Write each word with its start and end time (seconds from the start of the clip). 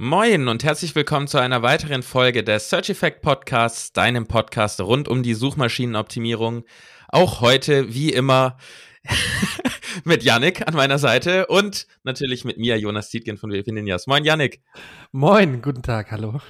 Moin 0.00 0.46
und 0.46 0.62
herzlich 0.62 0.94
willkommen 0.94 1.26
zu 1.26 1.38
einer 1.38 1.62
weiteren 1.62 2.04
Folge 2.04 2.44
des 2.44 2.70
Search 2.70 2.88
Effect 2.88 3.20
Podcasts, 3.20 3.92
deinem 3.92 4.28
Podcast 4.28 4.80
rund 4.80 5.08
um 5.08 5.24
die 5.24 5.34
Suchmaschinenoptimierung. 5.34 6.62
Auch 7.08 7.40
heute, 7.40 7.92
wie 7.92 8.12
immer, 8.12 8.58
mit 10.04 10.22
Yannick 10.22 10.68
an 10.68 10.74
meiner 10.74 11.00
Seite 11.00 11.48
und 11.48 11.88
natürlich 12.04 12.44
mit 12.44 12.58
mir, 12.58 12.78
Jonas 12.78 13.08
Tietgen 13.08 13.38
von 13.38 13.50
WP 13.50 13.72
Ninjas. 13.72 14.06
Moin, 14.06 14.24
Yannick. 14.24 14.62
Moin, 15.10 15.62
guten 15.62 15.82
Tag, 15.82 16.12
hallo. 16.12 16.40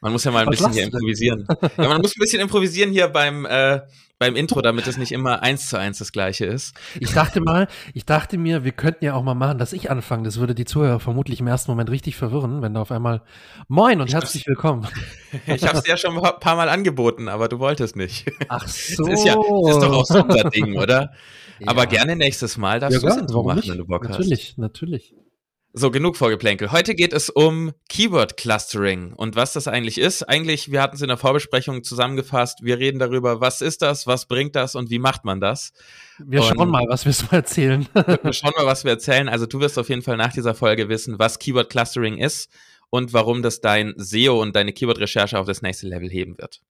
Man 0.00 0.12
muss 0.12 0.24
ja 0.24 0.30
mal 0.30 0.40
ein 0.40 0.48
Was 0.48 0.58
bisschen 0.58 0.72
hier 0.72 0.84
improvisieren. 0.84 1.46
ja, 1.76 1.88
man 1.88 2.00
muss 2.00 2.16
ein 2.16 2.20
bisschen 2.20 2.40
improvisieren 2.40 2.90
hier 2.90 3.08
beim, 3.08 3.44
äh, 3.44 3.80
beim 4.18 4.34
Intro, 4.34 4.62
damit 4.62 4.86
es 4.86 4.96
nicht 4.96 5.12
immer 5.12 5.42
eins 5.42 5.68
zu 5.68 5.78
eins 5.78 5.98
das 5.98 6.12
gleiche 6.12 6.46
ist. 6.46 6.74
Ich 7.00 7.12
dachte 7.12 7.40
mal, 7.40 7.68
ich 7.92 8.06
dachte 8.06 8.38
mir, 8.38 8.64
wir 8.64 8.72
könnten 8.72 9.04
ja 9.04 9.14
auch 9.14 9.22
mal 9.22 9.34
machen, 9.34 9.58
dass 9.58 9.72
ich 9.72 9.90
anfange. 9.90 10.24
Das 10.24 10.38
würde 10.38 10.54
die 10.54 10.64
Zuhörer 10.64 11.00
vermutlich 11.00 11.40
im 11.40 11.46
ersten 11.46 11.70
Moment 11.70 11.90
richtig 11.90 12.16
verwirren, 12.16 12.62
wenn 12.62 12.74
da 12.74 12.80
auf 12.80 12.92
einmal 12.92 13.22
Moin 13.68 14.00
und 14.00 14.08
ich 14.08 14.14
herzlich 14.14 14.46
willkommen. 14.46 14.86
ich 15.46 15.66
habe 15.66 15.78
es 15.78 15.84
dir 15.84 15.96
schon 15.96 16.16
ein 16.16 16.40
paar 16.40 16.56
Mal 16.56 16.68
angeboten, 16.68 17.28
aber 17.28 17.48
du 17.48 17.58
wolltest 17.58 17.96
nicht. 17.96 18.30
Ach 18.48 18.66
so. 18.68 19.04
Das 19.04 19.20
ist, 19.20 19.26
ja, 19.26 19.34
das 19.34 19.76
ist 19.76 19.82
doch 19.82 19.92
auch 19.92 20.06
so 20.06 20.22
unser 20.22 20.50
Ding, 20.50 20.78
oder? 20.78 21.12
Ja. 21.62 21.72
Aber 21.72 21.84
gerne 21.84 22.16
nächstes 22.16 22.56
Mal 22.56 22.80
darfst 22.80 23.02
ja, 23.02 23.06
du 23.06 23.14
es 23.14 23.20
Intro 23.20 23.42
machen, 23.42 23.62
wenn 23.66 23.76
du 23.76 23.84
Bock 23.84 24.08
natürlich, 24.08 24.52
hast. 24.52 24.56
Natürlich, 24.56 25.12
natürlich. 25.12 25.29
So, 25.72 25.92
genug 25.92 26.16
Vorgeplänkel. 26.16 26.72
Heute 26.72 26.96
geht 26.96 27.12
es 27.12 27.30
um 27.30 27.70
Keyword 27.88 28.36
Clustering 28.36 29.12
und 29.12 29.36
was 29.36 29.52
das 29.52 29.68
eigentlich 29.68 29.98
ist. 29.98 30.24
Eigentlich, 30.24 30.72
wir 30.72 30.82
hatten 30.82 30.96
es 30.96 31.02
in 31.02 31.06
der 31.06 31.16
Vorbesprechung 31.16 31.84
zusammengefasst. 31.84 32.64
Wir 32.64 32.80
reden 32.80 32.98
darüber, 32.98 33.40
was 33.40 33.60
ist 33.60 33.80
das, 33.80 34.04
was 34.08 34.26
bringt 34.26 34.56
das 34.56 34.74
und 34.74 34.90
wie 34.90 34.98
macht 34.98 35.24
man 35.24 35.40
das. 35.40 35.72
Wir 36.18 36.40
und 36.40 36.48
schauen 36.48 36.70
mal, 36.70 36.86
was 36.88 37.06
wir 37.06 37.12
so 37.12 37.26
erzählen. 37.30 37.86
wir 37.94 38.32
schauen 38.32 38.52
mal, 38.56 38.66
was 38.66 38.82
wir 38.82 38.90
erzählen. 38.90 39.28
Also 39.28 39.46
du 39.46 39.60
wirst 39.60 39.78
auf 39.78 39.88
jeden 39.88 40.02
Fall 40.02 40.16
nach 40.16 40.32
dieser 40.32 40.56
Folge 40.56 40.88
wissen, 40.88 41.20
was 41.20 41.38
Keyword 41.38 41.70
Clustering 41.70 42.18
ist 42.18 42.50
und 42.90 43.12
warum 43.12 43.40
das 43.40 43.60
dein 43.60 43.94
SEO 43.96 44.42
und 44.42 44.56
deine 44.56 44.72
Keyword-Recherche 44.72 45.38
auf 45.38 45.46
das 45.46 45.62
nächste 45.62 45.86
Level 45.86 46.10
heben 46.10 46.36
wird. 46.38 46.62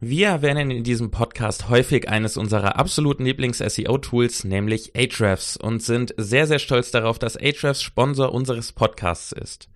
Wir 0.00 0.28
erwähnen 0.28 0.70
in 0.70 0.84
diesem 0.84 1.10
Podcast 1.10 1.68
häufig 1.70 2.08
eines 2.08 2.36
unserer 2.36 2.76
absoluten 2.76 3.24
Lieblings-SEO-Tools, 3.24 4.44
nämlich 4.44 4.92
Ahrefs, 4.94 5.56
und 5.56 5.82
sind 5.82 6.14
sehr, 6.16 6.46
sehr 6.46 6.60
stolz 6.60 6.92
darauf, 6.92 7.18
dass 7.18 7.36
Ahrefs 7.36 7.82
Sponsor 7.82 8.32
unseres 8.32 8.70
Podcasts 8.70 9.32
ist. 9.32 9.68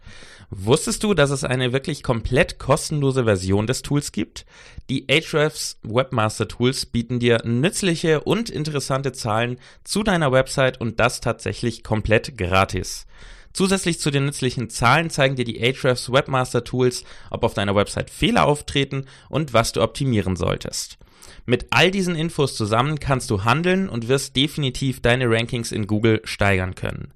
Wusstest 0.49 1.03
du, 1.03 1.15
dass 1.15 1.31
es 1.31 1.43
eine 1.43 1.73
wirklich 1.73 2.05
komplett 2.05 2.61
kostenlose 2.61 3.25
Version 3.25 3.67
des 3.67 3.83
Tools 3.83 4.13
gibt? 4.13 4.47
Die 4.89 5.07
Ahrefs 5.09 5.81
Webmaster 5.83 6.47
Tools 6.47 6.87
bieten 6.87 7.19
dir 7.19 7.41
nützliche 7.45 8.21
und 8.21 8.49
interessante 8.49 9.11
Zahlen 9.11 9.59
zu 9.83 10.05
deiner 10.05 10.31
Website 10.31 10.81
und 10.81 11.01
das 11.01 11.21
tatsächlich 11.21 11.83
komplett 11.83 12.39
gratis. 12.39 13.07
Zusätzlich 13.53 14.01
zu 14.01 14.11
den 14.11 14.25
nützlichen 14.25 14.71
Zahlen 14.71 15.11
zeigen 15.11 15.37
dir 15.37 15.45
die 15.45 15.61
Ahrefs 15.61 16.11
Webmaster 16.11 16.65
Tools, 16.65 17.05
ob 17.31 17.45
auf 17.45 17.55
deiner 17.55 17.75
Website 17.75 18.11
Fehler 18.11 18.47
auftreten 18.47 19.07
und 19.29 19.53
was 19.53 19.73
du 19.73 19.83
optimieren 19.83 20.37
solltest. 20.37 20.99
Mit 21.45 21.67
all 21.71 21.91
diesen 21.91 22.15
Infos 22.15 22.57
zusammen 22.57 23.01
kannst 23.01 23.31
du 23.31 23.45
handeln 23.45 23.89
und 23.89 24.09
wirst 24.09 24.37
definitiv 24.37 25.01
deine 25.01 25.29
Rankings 25.29 25.73
in 25.73 25.87
Google 25.87 26.21
steigern 26.25 26.75
können. 26.75 27.13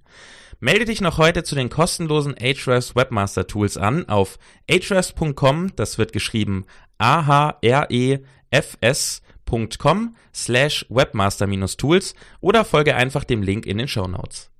Melde 0.58 0.86
dich 0.86 1.00
noch 1.00 1.18
heute 1.18 1.44
zu 1.44 1.54
den 1.54 1.68
kostenlosen 1.68 2.34
Ahrefs 2.34 2.96
Webmaster 2.96 3.46
Tools 3.46 3.76
an 3.76 4.08
auf 4.08 4.38
ahrefs.com, 4.70 5.76
das 5.76 5.98
wird 5.98 6.12
geschrieben 6.12 6.64
a 6.98 7.26
h 7.26 7.58
r 7.60 7.90
e 7.90 8.18
f 8.50 8.76
s.com 8.80 10.16
slash 10.34 10.86
webmaster-tools 10.88 12.14
oder 12.40 12.64
folge 12.64 12.94
einfach 12.96 13.24
dem 13.24 13.42
Link 13.42 13.66
in 13.66 13.78
den 13.78 13.88
Show 13.88 14.06
Notes. 14.06 14.50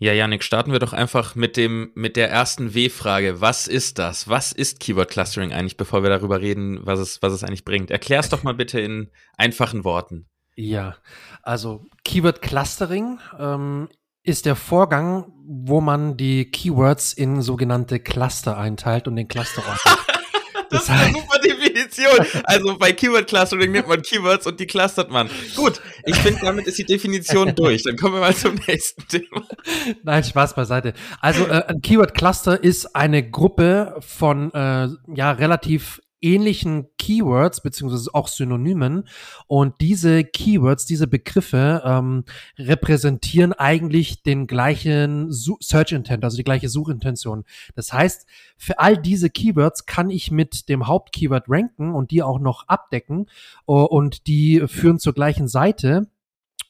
Ja, 0.00 0.12
Janik, 0.12 0.44
starten 0.44 0.70
wir 0.70 0.78
doch 0.78 0.92
einfach 0.92 1.34
mit 1.34 1.56
dem, 1.56 1.90
mit 1.96 2.14
der 2.16 2.30
ersten 2.30 2.72
W-Frage. 2.72 3.40
Was 3.40 3.66
ist 3.66 3.98
das? 3.98 4.28
Was 4.28 4.52
ist 4.52 4.78
Keyword 4.78 5.10
Clustering 5.10 5.52
eigentlich, 5.52 5.76
bevor 5.76 6.04
wir 6.04 6.10
darüber 6.10 6.40
reden, 6.40 6.78
was 6.82 7.00
es, 7.00 7.20
was 7.20 7.32
es 7.32 7.42
eigentlich 7.42 7.64
bringt? 7.64 7.90
Erklär 7.90 8.20
es 8.20 8.28
doch 8.28 8.44
mal 8.44 8.54
bitte 8.54 8.78
in 8.78 9.10
einfachen 9.36 9.82
Worten. 9.82 10.28
Ja, 10.54 10.96
also 11.42 11.84
Keyword 12.04 12.42
Clustering 12.42 13.18
ähm, 13.40 13.88
ist 14.22 14.46
der 14.46 14.54
Vorgang, 14.54 15.32
wo 15.44 15.80
man 15.80 16.16
die 16.16 16.48
Keywords 16.48 17.12
in 17.12 17.42
sogenannte 17.42 17.98
Cluster 17.98 18.56
einteilt 18.56 19.08
und 19.08 19.16
den 19.16 19.26
Cluster 19.26 19.62
ordnet. 19.66 19.98
Das, 20.70 20.86
das 20.86 20.96
ist 20.96 21.02
eine 21.02 21.14
super 21.14 21.38
Definition. 21.38 22.42
Also 22.44 22.78
bei 22.78 22.92
Keyword 22.92 23.26
Clustering 23.26 23.72
nimmt 23.72 23.88
man 23.88 24.02
Keywords 24.02 24.46
und 24.46 24.60
die 24.60 24.66
clustert 24.66 25.10
man. 25.10 25.28
Gut, 25.56 25.80
ich 26.04 26.16
finde, 26.16 26.40
damit 26.42 26.66
ist 26.66 26.78
die 26.78 26.84
Definition 26.84 27.54
durch. 27.54 27.82
Dann 27.82 27.96
kommen 27.96 28.14
wir 28.14 28.20
mal 28.20 28.34
zum 28.34 28.56
nächsten 28.66 29.06
Thema. 29.08 29.42
Nein, 30.02 30.24
Spaß 30.24 30.54
beiseite. 30.54 30.94
Also 31.20 31.46
äh, 31.46 31.64
ein 31.66 31.80
Keyword 31.80 32.14
Cluster 32.14 32.62
ist 32.62 32.94
eine 32.94 33.28
Gruppe 33.28 33.96
von 34.00 34.52
äh, 34.52 34.88
ja 35.14 35.32
relativ 35.32 36.00
ähnlichen 36.20 36.86
Keywords 36.98 37.62
beziehungsweise 37.62 38.10
auch 38.12 38.28
Synonymen 38.28 39.04
und 39.46 39.74
diese 39.80 40.24
Keywords, 40.24 40.86
diese 40.86 41.06
Begriffe 41.06 41.82
ähm, 41.84 42.24
repräsentieren 42.58 43.52
eigentlich 43.52 44.22
den 44.22 44.46
gleichen 44.46 45.32
Search 45.32 45.92
Intent, 45.92 46.24
also 46.24 46.36
die 46.36 46.44
gleiche 46.44 46.68
Suchintention. 46.68 47.44
Das 47.74 47.92
heißt, 47.92 48.26
für 48.56 48.78
all 48.78 48.96
diese 48.96 49.30
Keywords 49.30 49.86
kann 49.86 50.10
ich 50.10 50.30
mit 50.30 50.68
dem 50.68 50.86
Hauptkeyword 50.86 51.44
ranken 51.48 51.94
und 51.94 52.10
die 52.10 52.22
auch 52.22 52.38
noch 52.38 52.68
abdecken 52.68 53.26
uh, 53.66 53.84
und 53.84 54.26
die 54.26 54.64
führen 54.66 54.98
zur 54.98 55.14
gleichen 55.14 55.48
Seite 55.48 56.08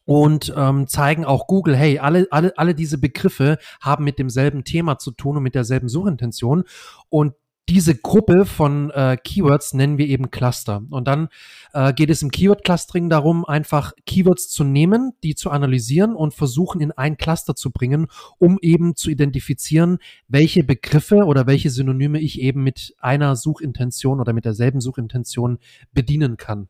und 0.08 0.54
ähm, 0.56 0.86
zeigen 0.86 1.26
auch 1.26 1.46
Google, 1.46 1.76
hey, 1.76 1.98
alle, 1.98 2.26
alle, 2.30 2.56
alle 2.56 2.74
diese 2.74 2.96
Begriffe 2.96 3.58
haben 3.82 4.04
mit 4.04 4.18
demselben 4.18 4.64
Thema 4.64 4.96
zu 4.98 5.10
tun 5.10 5.36
und 5.36 5.42
mit 5.42 5.54
derselben 5.54 5.90
Suchintention. 5.90 6.64
Und 7.10 7.34
diese 7.68 7.94
Gruppe 7.94 8.46
von 8.46 8.90
äh, 8.90 9.16
Keywords 9.22 9.74
nennen 9.74 9.98
wir 9.98 10.06
eben 10.06 10.30
Cluster. 10.30 10.82
Und 10.90 11.06
dann 11.06 11.28
äh, 11.72 11.92
geht 11.92 12.10
es 12.10 12.22
im 12.22 12.30
Keyword-Clustering 12.30 13.10
darum, 13.10 13.44
einfach 13.44 13.92
Keywords 14.06 14.48
zu 14.48 14.64
nehmen, 14.64 15.12
die 15.22 15.34
zu 15.34 15.50
analysieren 15.50 16.14
und 16.14 16.34
versuchen 16.34 16.80
in 16.80 16.92
ein 16.92 17.16
Cluster 17.16 17.54
zu 17.54 17.70
bringen, 17.70 18.06
um 18.38 18.58
eben 18.62 18.96
zu 18.96 19.10
identifizieren, 19.10 19.98
welche 20.28 20.64
Begriffe 20.64 21.24
oder 21.24 21.46
welche 21.46 21.70
Synonyme 21.70 22.20
ich 22.20 22.40
eben 22.40 22.62
mit 22.62 22.94
einer 23.00 23.36
Suchintention 23.36 24.20
oder 24.20 24.32
mit 24.32 24.44
derselben 24.44 24.80
Suchintention 24.80 25.58
bedienen 25.92 26.36
kann. 26.36 26.68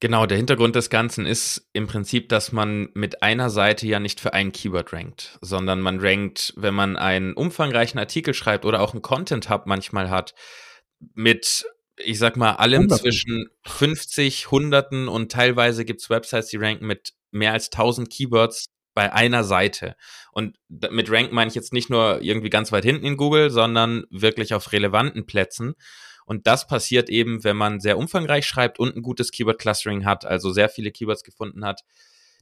Genau, 0.00 0.26
der 0.26 0.36
Hintergrund 0.36 0.76
des 0.76 0.90
Ganzen 0.90 1.24
ist 1.24 1.70
im 1.72 1.86
Prinzip, 1.86 2.28
dass 2.28 2.52
man 2.52 2.90
mit 2.92 3.22
einer 3.22 3.48
Seite 3.48 3.86
ja 3.86 3.98
nicht 3.98 4.20
für 4.20 4.34
ein 4.34 4.52
Keyword 4.52 4.92
rankt, 4.92 5.38
sondern 5.40 5.80
man 5.80 6.00
rankt, 6.00 6.52
wenn 6.56 6.74
man 6.74 6.96
einen 6.96 7.32
umfangreichen 7.32 7.98
Artikel 7.98 8.34
schreibt 8.34 8.66
oder 8.66 8.82
auch 8.82 8.92
einen 8.92 9.00
Content 9.00 9.48
Hub 9.48 9.64
manchmal 9.64 10.10
hat, 10.10 10.34
mit, 11.14 11.64
ich 11.96 12.18
sag 12.18 12.36
mal, 12.36 12.52
allem 12.52 12.82
Hunderten. 12.82 13.02
zwischen 13.02 13.48
50, 13.64 14.50
Hunderten 14.50 15.08
und 15.08 15.32
teilweise 15.32 15.86
gibt's 15.86 16.10
Websites, 16.10 16.48
die 16.48 16.58
ranken 16.58 16.86
mit 16.86 17.14
mehr 17.30 17.52
als 17.52 17.72
1000 17.72 18.10
Keywords 18.10 18.66
bei 18.92 19.12
einer 19.12 19.44
Seite. 19.44 19.96
Und 20.32 20.58
mit 20.68 21.10
Rank 21.10 21.32
meine 21.32 21.48
ich 21.48 21.54
jetzt 21.54 21.72
nicht 21.72 21.88
nur 21.88 22.20
irgendwie 22.20 22.50
ganz 22.50 22.70
weit 22.70 22.84
hinten 22.84 23.06
in 23.06 23.16
Google, 23.16 23.50
sondern 23.50 24.04
wirklich 24.10 24.52
auf 24.52 24.72
relevanten 24.72 25.24
Plätzen. 25.24 25.74
Und 26.26 26.46
das 26.46 26.66
passiert 26.66 27.08
eben, 27.08 27.44
wenn 27.44 27.56
man 27.56 27.80
sehr 27.80 27.96
umfangreich 27.96 28.46
schreibt 28.46 28.78
und 28.78 28.96
ein 28.96 29.02
gutes 29.02 29.30
Keyword-Clustering 29.30 30.04
hat, 30.04 30.26
also 30.26 30.52
sehr 30.52 30.68
viele 30.68 30.90
Keywords 30.90 31.22
gefunden 31.22 31.64
hat. 31.64 31.82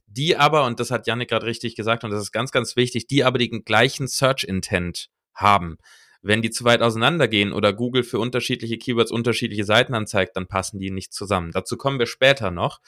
Die 0.07 0.35
aber, 0.35 0.65
und 0.65 0.79
das 0.79 0.91
hat 0.91 1.07
Janik 1.07 1.29
gerade 1.29 1.45
richtig 1.45 1.75
gesagt, 1.75 2.03
und 2.03 2.11
das 2.11 2.21
ist 2.21 2.31
ganz, 2.31 2.51
ganz 2.51 2.75
wichtig, 2.75 3.07
die 3.07 3.23
aber 3.23 3.37
den 3.37 3.63
gleichen 3.63 4.07
Search-Intent 4.07 5.09
haben. 5.33 5.77
Wenn 6.21 6.41
die 6.41 6.49
zu 6.49 6.63
weit 6.63 6.81
auseinandergehen 6.81 7.53
oder 7.53 7.71
Google 7.71 8.03
für 8.03 8.19
unterschiedliche 8.19 8.79
Keywords 8.79 9.11
unterschiedliche 9.11 9.63
Seiten 9.63 9.93
anzeigt, 9.93 10.35
dann 10.35 10.47
passen 10.47 10.79
die 10.79 10.89
nicht 10.89 11.13
zusammen. 11.13 11.51
Dazu 11.51 11.77
kommen 11.77 11.99
wir 11.99 12.07
später 12.07 12.49
noch. 12.49 12.81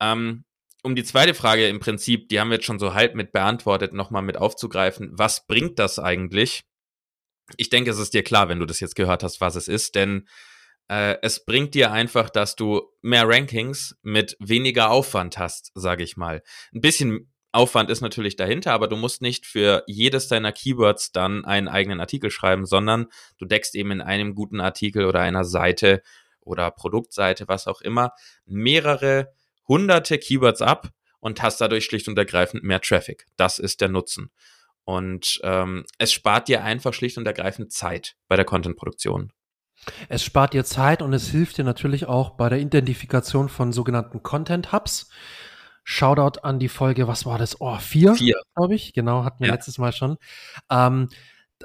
Ähm, 0.00 0.44
um 0.82 0.94
die 0.94 1.04
zweite 1.04 1.34
Frage 1.34 1.68
im 1.68 1.80
Prinzip, 1.80 2.30
die 2.30 2.40
haben 2.40 2.48
wir 2.48 2.56
jetzt 2.56 2.66
schon 2.66 2.78
so 2.78 2.94
halb 2.94 3.14
mit 3.14 3.32
beantwortet, 3.32 3.92
nochmal 3.92 4.22
mit 4.22 4.38
aufzugreifen. 4.38 5.10
Was 5.12 5.46
bringt 5.46 5.78
das 5.78 5.98
eigentlich? 5.98 6.64
Ich 7.56 7.70
denke, 7.70 7.90
es 7.90 7.98
ist 7.98 8.14
dir 8.14 8.22
klar, 8.22 8.48
wenn 8.48 8.60
du 8.60 8.66
das 8.66 8.80
jetzt 8.80 8.96
gehört 8.96 9.22
hast, 9.22 9.40
was 9.40 9.56
es 9.56 9.68
ist, 9.68 9.94
denn 9.94 10.26
äh, 10.88 11.16
es 11.22 11.44
bringt 11.44 11.74
dir 11.74 11.92
einfach, 11.92 12.30
dass 12.30 12.56
du 12.56 12.82
mehr 13.02 13.28
Rankings 13.28 13.96
mit 14.02 14.36
weniger 14.40 14.90
Aufwand 14.90 15.38
hast, 15.38 15.72
sage 15.74 16.02
ich 16.02 16.16
mal. 16.16 16.42
Ein 16.72 16.80
bisschen 16.80 17.32
Aufwand 17.52 17.88
ist 17.88 18.00
natürlich 18.00 18.34
dahinter, 18.34 18.72
aber 18.72 18.88
du 18.88 18.96
musst 18.96 19.22
nicht 19.22 19.46
für 19.46 19.84
jedes 19.86 20.26
deiner 20.26 20.50
Keywords 20.50 21.12
dann 21.12 21.44
einen 21.44 21.68
eigenen 21.68 22.00
Artikel 22.00 22.30
schreiben, 22.30 22.66
sondern 22.66 23.06
du 23.38 23.44
deckst 23.44 23.76
eben 23.76 23.92
in 23.92 24.00
einem 24.00 24.34
guten 24.34 24.60
Artikel 24.60 25.04
oder 25.04 25.20
einer 25.20 25.44
Seite 25.44 26.02
oder 26.40 26.70
Produktseite, 26.72 27.46
was 27.46 27.68
auch 27.68 27.80
immer, 27.80 28.10
mehrere 28.44 29.32
hunderte 29.68 30.18
Keywords 30.18 30.62
ab 30.62 30.90
und 31.20 31.42
hast 31.42 31.60
dadurch 31.60 31.84
schlicht 31.84 32.08
und 32.08 32.18
ergreifend 32.18 32.64
mehr 32.64 32.80
Traffic. 32.80 33.26
Das 33.36 33.58
ist 33.58 33.80
der 33.80 33.88
Nutzen. 33.88 34.30
Und 34.84 35.40
ähm, 35.42 35.84
es 35.98 36.12
spart 36.12 36.48
dir 36.48 36.62
einfach 36.62 36.92
schlicht 36.92 37.16
und 37.16 37.26
ergreifend 37.26 37.72
Zeit 37.72 38.16
bei 38.28 38.36
der 38.36 38.44
Content-Produktion. 38.44 39.32
Es 40.08 40.22
spart 40.22 40.54
dir 40.54 40.64
Zeit 40.64 41.02
und 41.02 41.12
es 41.12 41.28
hilft 41.28 41.58
dir 41.58 41.64
natürlich 41.64 42.06
auch 42.06 42.30
bei 42.30 42.48
der 42.48 42.58
Identifikation 42.58 43.48
von 43.48 43.72
sogenannten 43.72 44.22
Content 44.22 44.72
Hubs. 44.72 45.10
Shoutout 45.82 46.40
an 46.42 46.58
die 46.58 46.68
Folge, 46.68 47.08
was 47.08 47.26
war 47.26 47.38
das? 47.38 47.60
Oh, 47.60 47.76
vier, 47.76 48.14
vier. 48.14 48.40
glaube 48.54 48.74
ich. 48.74 48.94
Genau, 48.94 49.24
hatten 49.24 49.40
wir 49.40 49.48
ja. 49.48 49.54
letztes 49.54 49.78
Mal 49.78 49.92
schon. 49.92 50.16
Ähm, 50.70 51.08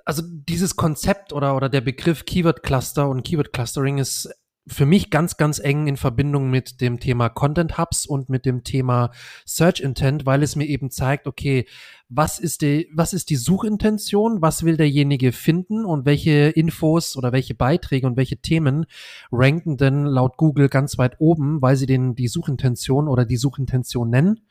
also 0.05 0.21
dieses 0.25 0.75
Konzept 0.75 1.33
oder, 1.33 1.55
oder 1.55 1.69
der 1.69 1.81
Begriff 1.81 2.25
Keyword 2.25 2.63
Cluster 2.63 3.07
und 3.09 3.23
Keyword 3.23 3.53
Clustering 3.53 3.97
ist 3.97 4.29
für 4.67 4.85
mich 4.85 5.09
ganz, 5.09 5.37
ganz 5.37 5.59
eng 5.59 5.87
in 5.87 5.97
Verbindung 5.97 6.49
mit 6.49 6.81
dem 6.81 6.99
Thema 6.99 7.29
Content 7.29 7.77
Hubs 7.77 8.05
und 8.05 8.29
mit 8.29 8.45
dem 8.45 8.63
Thema 8.63 9.11
Search 9.45 9.79
Intent, 9.79 10.25
weil 10.25 10.43
es 10.43 10.55
mir 10.55 10.65
eben 10.65 10.91
zeigt, 10.91 11.27
okay, 11.27 11.65
was 12.09 12.39
ist 12.39 12.63
die, 12.63 12.89
was 12.91 13.13
ist 13.13 13.29
die 13.29 13.35
Suchintention? 13.35 14.41
Was 14.41 14.63
will 14.63 14.77
derjenige 14.77 15.31
finden? 15.31 15.85
Und 15.85 16.05
welche 16.05 16.49
Infos 16.49 17.15
oder 17.15 17.31
welche 17.31 17.53
Beiträge 17.53 18.07
und 18.07 18.17
welche 18.17 18.37
Themen 18.37 18.87
ranken 19.31 19.77
denn 19.77 20.05
laut 20.05 20.35
Google 20.37 20.69
ganz 20.69 20.97
weit 20.97 21.17
oben, 21.19 21.61
weil 21.61 21.75
sie 21.75 21.85
den, 21.85 22.15
die 22.15 22.27
Suchintention 22.27 23.07
oder 23.07 23.25
die 23.25 23.37
Suchintention 23.37 24.09
nennen, 24.09 24.41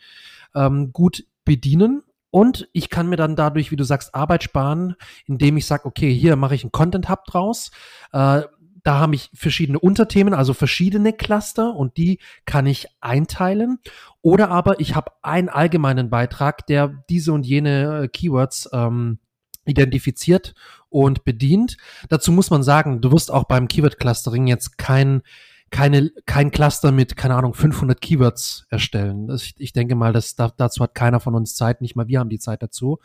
ähm, 0.54 0.92
gut 0.92 1.26
bedienen? 1.44 2.04
Und 2.30 2.68
ich 2.72 2.90
kann 2.90 3.08
mir 3.08 3.16
dann 3.16 3.36
dadurch, 3.36 3.70
wie 3.72 3.76
du 3.76 3.84
sagst, 3.84 4.14
Arbeit 4.14 4.44
sparen, 4.44 4.94
indem 5.26 5.56
ich 5.56 5.66
sage, 5.66 5.86
okay, 5.86 6.12
hier 6.12 6.36
mache 6.36 6.54
ich 6.54 6.62
einen 6.62 6.72
Content 6.72 7.08
Hub 7.08 7.24
draus. 7.24 7.70
Äh, 8.12 8.42
da 8.84 8.98
habe 8.98 9.14
ich 9.14 9.30
verschiedene 9.34 9.78
Unterthemen, 9.78 10.34
also 10.34 10.54
verschiedene 10.54 11.12
Cluster 11.12 11.74
und 11.74 11.96
die 11.96 12.18
kann 12.44 12.66
ich 12.66 12.86
einteilen. 13.00 13.78
Oder 14.22 14.50
aber 14.50 14.80
ich 14.80 14.94
habe 14.94 15.12
einen 15.22 15.48
allgemeinen 15.48 16.10
Beitrag, 16.10 16.66
der 16.66 17.04
diese 17.08 17.32
und 17.32 17.46
jene 17.46 18.02
äh, 18.04 18.08
Keywords 18.08 18.68
ähm, 18.72 19.18
identifiziert 19.64 20.54
und 20.88 21.24
bedient. 21.24 21.76
Dazu 22.08 22.32
muss 22.32 22.50
man 22.50 22.62
sagen, 22.62 23.00
du 23.00 23.12
wirst 23.12 23.30
auch 23.30 23.44
beim 23.44 23.68
Keyword 23.68 23.98
Clustering 23.98 24.46
jetzt 24.46 24.78
kein 24.78 25.22
keine, 25.70 26.10
kein 26.26 26.50
Cluster 26.50 26.92
mit, 26.92 27.16
keine 27.16 27.34
Ahnung, 27.34 27.54
500 27.54 28.00
Keywords 28.00 28.66
erstellen. 28.70 29.28
Das, 29.28 29.42
ich, 29.42 29.54
ich 29.58 29.72
denke 29.72 29.94
mal, 29.94 30.12
das, 30.12 30.36
da, 30.36 30.52
dazu 30.56 30.82
hat 30.82 30.94
keiner 30.94 31.20
von 31.20 31.34
uns 31.34 31.54
Zeit, 31.54 31.80
nicht 31.80 31.96
mal 31.96 32.08
wir 32.08 32.20
haben 32.20 32.30
die 32.30 32.38
Zeit 32.38 32.62
dazu. 32.62 32.98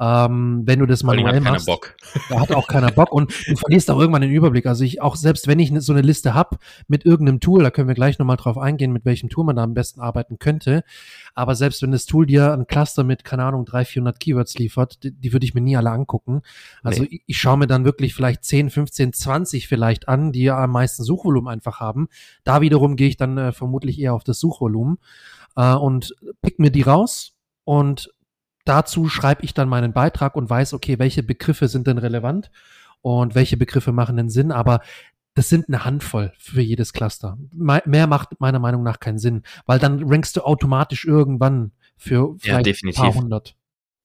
Ähm, 0.00 0.62
wenn 0.64 0.78
du 0.78 0.86
das 0.86 1.02
manuell 1.02 1.36
hat 1.36 1.42
machst, 1.42 1.66
Bock. 1.66 1.96
da 2.28 2.40
hat 2.40 2.52
auch 2.52 2.68
keiner 2.68 2.90
Bock 2.90 3.12
und 3.12 3.32
du 3.46 3.56
verlierst 3.56 3.90
auch 3.90 3.98
irgendwann 3.98 4.22
den 4.22 4.30
Überblick. 4.30 4.66
Also 4.66 4.84
ich 4.84 5.00
auch 5.00 5.16
selbst 5.16 5.46
wenn 5.46 5.58
ich 5.58 5.72
so 5.78 5.92
eine 5.92 6.02
Liste 6.02 6.34
hab 6.34 6.58
mit 6.88 7.04
irgendeinem 7.04 7.40
Tool, 7.40 7.62
da 7.62 7.70
können 7.70 7.88
wir 7.88 7.94
gleich 7.94 8.18
nochmal 8.18 8.36
drauf 8.36 8.58
eingehen, 8.58 8.92
mit 8.92 9.04
welchem 9.04 9.28
Tool 9.28 9.44
man 9.44 9.56
da 9.56 9.62
am 9.62 9.74
besten 9.74 10.00
arbeiten 10.00 10.38
könnte. 10.38 10.84
Aber 11.34 11.54
selbst 11.54 11.82
wenn 11.82 11.92
das 11.92 12.06
Tool 12.06 12.26
dir 12.26 12.52
ein 12.52 12.66
Cluster 12.66 13.04
mit, 13.04 13.24
keine 13.24 13.44
Ahnung, 13.44 13.64
300, 13.64 13.88
400 13.88 14.20
Keywords 14.20 14.58
liefert, 14.58 15.02
die, 15.02 15.12
die 15.12 15.32
würde 15.32 15.46
ich 15.46 15.54
mir 15.54 15.60
nie 15.60 15.76
alle 15.76 15.90
angucken. 15.90 16.42
Also 16.82 17.02
nee. 17.02 17.08
ich, 17.10 17.22
ich 17.26 17.38
schaue 17.38 17.58
mir 17.58 17.66
dann 17.66 17.84
wirklich 17.84 18.14
vielleicht 18.14 18.44
10, 18.44 18.70
15, 18.70 19.12
20 19.12 19.68
vielleicht 19.68 20.08
an, 20.08 20.32
die 20.32 20.42
ja 20.42 20.62
am 20.62 20.70
meisten 20.70 21.02
Suchvolumen 21.02 21.52
einfach 21.52 21.80
haben. 21.80 21.97
Da 22.44 22.60
wiederum 22.60 22.94
gehe 22.94 23.08
ich 23.08 23.16
dann 23.16 23.36
äh, 23.36 23.52
vermutlich 23.52 23.98
eher 23.98 24.14
auf 24.14 24.22
das 24.22 24.38
Suchvolumen 24.38 24.98
äh, 25.56 25.74
und 25.74 26.14
pick 26.40 26.60
mir 26.60 26.70
die 26.70 26.82
raus 26.82 27.34
und 27.64 28.14
dazu 28.64 29.08
schreibe 29.08 29.44
ich 29.44 29.54
dann 29.54 29.68
meinen 29.68 29.92
Beitrag 29.92 30.36
und 30.36 30.48
weiß, 30.48 30.74
okay, 30.74 30.98
welche 30.98 31.22
Begriffe 31.22 31.68
sind 31.68 31.86
denn 31.86 31.98
relevant 31.98 32.50
und 33.00 33.34
welche 33.34 33.56
Begriffe 33.56 33.92
machen 33.92 34.16
denn 34.16 34.30
Sinn, 34.30 34.52
aber 34.52 34.80
das 35.34 35.48
sind 35.48 35.68
eine 35.68 35.84
Handvoll 35.84 36.32
für 36.36 36.60
jedes 36.60 36.92
Cluster. 36.92 37.38
Mehr 37.52 38.06
macht 38.08 38.40
meiner 38.40 38.58
Meinung 38.58 38.82
nach 38.82 38.98
keinen 38.98 39.18
Sinn, 39.18 39.42
weil 39.66 39.78
dann 39.78 40.02
rankst 40.02 40.36
du 40.36 40.40
automatisch 40.42 41.04
irgendwann 41.04 41.72
für 41.96 42.36
vielleicht 42.38 42.66
ja, 42.66 42.88
ein 42.88 42.94
paar 42.94 43.14
hundert. 43.14 43.54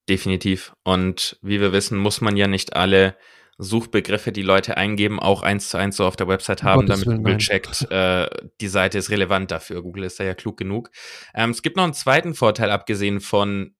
Definitiv. 0.07 0.75
Und 0.83 1.39
wie 1.41 1.59
wir 1.59 1.71
wissen, 1.71 1.97
muss 1.97 2.21
man 2.21 2.37
ja 2.37 2.47
nicht 2.47 2.75
alle 2.75 3.15
Suchbegriffe, 3.63 4.31
die 4.31 4.41
Leute 4.41 4.77
eingeben, 4.77 5.19
auch 5.19 5.41
eins 5.41 5.69
zu 5.69 5.77
eins 5.77 5.97
so 5.97 6.05
auf 6.05 6.15
der 6.15 6.27
Website 6.27 6.63
haben, 6.63 6.85
damit 6.87 7.05
Willen, 7.05 7.17
Google 7.17 7.33
nein. 7.33 7.39
checkt, 7.39 7.91
äh, 7.91 8.29
die 8.61 8.67
Seite 8.67 8.97
ist 8.97 9.09
relevant 9.09 9.51
dafür. 9.51 9.81
Google 9.81 10.03
ist 10.03 10.19
da 10.19 10.23
ja 10.23 10.33
klug 10.33 10.57
genug. 10.57 10.91
Ähm, 11.33 11.51
es 11.51 11.61
gibt 11.61 11.77
noch 11.77 11.83
einen 11.83 11.93
zweiten 11.93 12.33
Vorteil, 12.33 12.69
abgesehen 12.69 13.19
von 13.21 13.75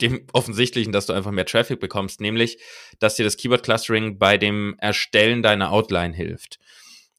dem 0.00 0.26
offensichtlichen, 0.32 0.92
dass 0.92 1.06
du 1.06 1.12
einfach 1.12 1.30
mehr 1.30 1.46
Traffic 1.46 1.80
bekommst, 1.80 2.20
nämlich, 2.20 2.58
dass 2.98 3.16
dir 3.16 3.24
das 3.24 3.36
Keyword 3.36 3.62
Clustering 3.62 4.18
bei 4.18 4.38
dem 4.38 4.74
Erstellen 4.78 5.42
deiner 5.42 5.70
Outline 5.70 6.14
hilft. 6.14 6.58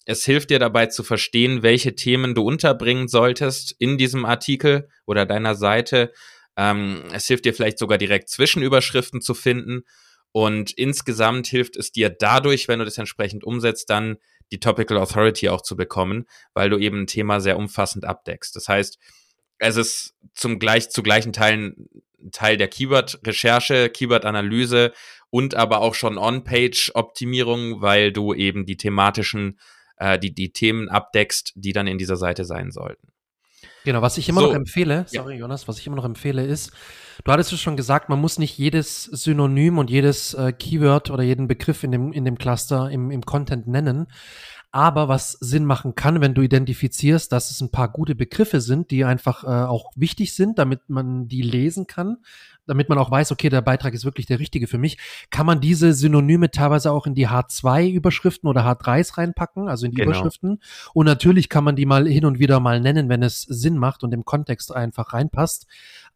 Es 0.06 0.24
hilft 0.24 0.52
dir 0.52 0.60
dabei 0.60 0.86
zu 0.86 1.04
verstehen, 1.04 1.64
welche 1.64 1.96
Themen 1.96 2.36
du 2.36 2.44
unterbringen 2.44 3.08
solltest 3.08 3.76
in 3.80 3.98
diesem 3.98 4.24
Artikel 4.24 4.88
oder 5.08 5.26
deiner 5.26 5.56
Seite. 5.56 6.14
Ähm, 6.56 7.04
es 7.12 7.26
hilft 7.26 7.46
dir 7.46 7.56
vielleicht 7.56 7.80
sogar 7.80 7.98
direkt 7.98 8.30
Zwischenüberschriften 8.30 9.22
zu 9.22 9.34
finden. 9.34 9.84
Und 10.36 10.72
insgesamt 10.72 11.48
hilft 11.48 11.78
es 11.78 11.94
dir 11.94 12.10
dadurch, 12.10 12.68
wenn 12.68 12.80
du 12.80 12.84
das 12.84 12.98
entsprechend 12.98 13.46
umsetzt, 13.46 13.90
dann 13.90 14.18
die 14.52 14.60
Topical 14.60 14.98
Authority 14.98 15.48
auch 15.48 15.62
zu 15.62 15.78
bekommen, 15.78 16.26
weil 16.54 16.70
du 16.70 16.78
eben 16.78 17.04
ein 17.04 17.08
Thema 17.08 17.40
sehr 17.40 17.56
umfassend 17.56 18.04
abdeckst. 18.04 18.54
Das 18.54 18.68
heißt, 18.68 19.00
es 19.60 19.78
ist 19.78 20.14
zum 20.34 20.60
gleich, 20.60 20.90
zu 20.90 21.04
gleichen 21.04 21.32
Teilen 21.32 21.88
Teil 22.34 22.58
der 22.58 22.68
Keyword-Recherche, 22.68 23.90
Keyword-Analyse 23.90 24.92
und 25.30 25.56
aber 25.56 25.80
auch 25.80 25.96
schon 25.96 26.18
On-Page-Optimierung, 26.18 27.80
weil 27.80 28.12
du 28.12 28.34
eben 28.34 28.66
die 28.66 28.76
thematischen, 28.76 29.58
äh, 29.96 30.20
die, 30.20 30.36
die 30.36 30.52
Themen 30.52 30.90
abdeckst, 30.90 31.54
die 31.56 31.72
dann 31.72 31.88
in 31.88 31.98
dieser 31.98 32.18
Seite 32.18 32.44
sein 32.44 32.72
sollten. 32.72 33.08
Genau, 33.86 34.02
was 34.02 34.18
ich 34.18 34.28
immer 34.28 34.42
so, 34.42 34.48
noch 34.48 34.56
empfehle, 34.56 35.06
sorry 35.08 35.36
ja. 35.36 35.42
Jonas, 35.42 35.68
was 35.68 35.80
ich 35.80 35.88
immer 35.88 35.96
noch 35.96 36.06
empfehle 36.06 36.44
ist, 36.44 36.72
du 37.24 37.32
hattest 37.32 37.54
es 37.54 37.62
schon 37.62 37.78
gesagt, 37.78 38.10
man 38.10 38.20
muss 38.20 38.40
nicht 38.40 38.58
jedes 38.58 39.04
Synonym 39.04 39.78
und 39.78 39.90
jedes 39.90 40.34
äh, 40.34 40.52
Keyword 40.52 41.12
oder 41.12 41.24
jeden 41.24 41.48
Begriff 41.48 41.84
in 41.84 41.92
dem, 41.92 42.12
in 42.12 42.26
dem 42.26 42.38
Cluster 42.38 42.90
im, 42.90 43.12
im 43.12 43.22
Content 43.22 43.68
nennen. 43.68 44.08
Aber 44.72 45.08
was 45.08 45.32
Sinn 45.40 45.64
machen 45.64 45.96
kann, 45.96 46.20
wenn 46.20 46.34
du 46.34 46.42
identifizierst, 46.42 47.32
dass 47.32 47.50
es 47.50 47.62
ein 47.62 47.72
paar 47.72 47.90
gute 47.90 48.14
Begriffe 48.14 48.60
sind, 48.60 48.92
die 48.92 49.06
einfach 49.06 49.46
äh, 49.46 49.48
auch 49.48 49.92
wichtig 49.96 50.34
sind, 50.36 50.60
damit 50.60 50.90
man 50.90 51.30
die 51.30 51.44
lesen 51.44 51.88
kann, 51.88 52.18
damit 52.68 52.90
man 52.90 52.98
auch 52.98 53.12
weiß, 53.12 53.32
okay, 53.32 53.50
der 53.50 53.62
Beitrag 53.62 53.94
ist 53.94 54.06
wirklich 54.06 54.26
der 54.26 54.40
richtige 54.40 54.68
für 54.68 54.78
mich, 54.78 54.98
kann 55.30 55.46
man 55.46 55.62
diese 55.62 55.94
Synonyme 55.94 56.52
teilweise 56.52 56.92
auch 56.92 57.08
in 57.08 57.16
die 57.16 57.28
H2-Überschriften 57.28 58.50
oder 58.50 58.66
H3s 58.66 59.18
reinpacken, 59.18 59.68
also 59.68 59.86
in 59.86 59.92
die 59.92 59.98
genau. 59.98 60.12
Überschriften. 60.12 60.60
Und 60.94 61.06
natürlich 61.06 61.50
kann 61.50 61.64
man 61.64 61.76
die 61.76 61.86
mal 61.86 62.08
hin 62.08 62.26
und 62.26 62.40
wieder 62.40 62.60
mal 62.60 62.80
nennen, 62.80 63.10
wenn 63.10 63.24
es 63.24 63.42
Sinn 63.42 63.78
macht 63.78 64.04
und 64.04 64.14
im 64.14 64.26
Kontext 64.26 64.76
einfach 64.76 65.14
reinpasst. 65.14 65.68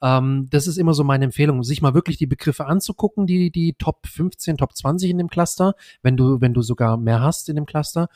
Ähm, 0.01 0.47
das 0.49 0.67
ist 0.67 0.77
immer 0.77 0.93
so 0.93 1.03
meine 1.03 1.25
Empfehlung, 1.25 1.63
sich 1.63 1.81
mal 1.81 1.93
wirklich 1.93 2.17
die 2.17 2.27
Begriffe 2.27 2.65
anzugucken, 2.65 3.27
die, 3.27 3.51
die 3.51 3.73
Top 3.73 4.07
15, 4.07 4.57
Top 4.57 4.75
20 4.75 5.09
in 5.11 5.17
dem 5.17 5.29
Cluster, 5.29 5.75
wenn 6.01 6.17
du, 6.17 6.41
wenn 6.41 6.53
du 6.53 6.61
sogar 6.61 6.97
mehr 6.97 7.21
hast 7.21 7.49
in 7.49 7.55
dem 7.55 7.65
Cluster. 7.65 8.09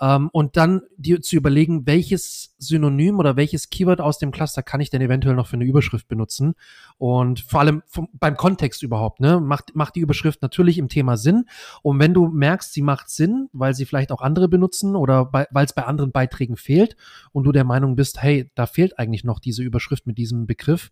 Ähm, 0.00 0.30
und 0.32 0.56
dann 0.56 0.82
dir 0.96 1.20
zu 1.20 1.36
überlegen, 1.36 1.86
welches 1.86 2.54
Synonym 2.58 3.18
oder 3.18 3.36
welches 3.36 3.70
Keyword 3.70 4.00
aus 4.00 4.18
dem 4.18 4.30
Cluster 4.30 4.62
kann 4.62 4.80
ich 4.80 4.90
denn 4.90 5.02
eventuell 5.02 5.34
noch 5.34 5.46
für 5.46 5.56
eine 5.56 5.64
Überschrift 5.64 6.08
benutzen. 6.08 6.54
Und 6.98 7.40
vor 7.40 7.60
allem 7.60 7.82
vom, 7.86 8.08
beim 8.12 8.36
Kontext 8.36 8.82
überhaupt, 8.82 9.20
ne, 9.20 9.40
macht, 9.40 9.74
macht 9.74 9.96
die 9.96 10.00
Überschrift 10.00 10.42
natürlich 10.42 10.78
im 10.78 10.88
Thema 10.88 11.16
Sinn. 11.16 11.44
Und 11.82 11.98
wenn 11.98 12.14
du 12.14 12.28
merkst, 12.28 12.72
sie 12.72 12.82
macht 12.82 13.10
Sinn, 13.10 13.48
weil 13.52 13.74
sie 13.74 13.84
vielleicht 13.84 14.12
auch 14.12 14.22
andere 14.22 14.48
benutzen 14.48 14.96
oder 14.96 15.32
weil 15.32 15.64
es 15.64 15.72
bei 15.72 15.84
anderen 15.84 16.12
Beiträgen 16.12 16.56
fehlt 16.56 16.96
und 17.32 17.44
du 17.44 17.52
der 17.52 17.64
Meinung 17.64 17.96
bist, 17.96 18.22
hey, 18.22 18.50
da 18.54 18.66
fehlt 18.66 18.98
eigentlich 18.98 19.24
noch 19.24 19.38
diese 19.38 19.62
Überschrift 19.62 20.06
mit 20.06 20.18
diesem 20.18 20.46
Begriff, 20.46 20.90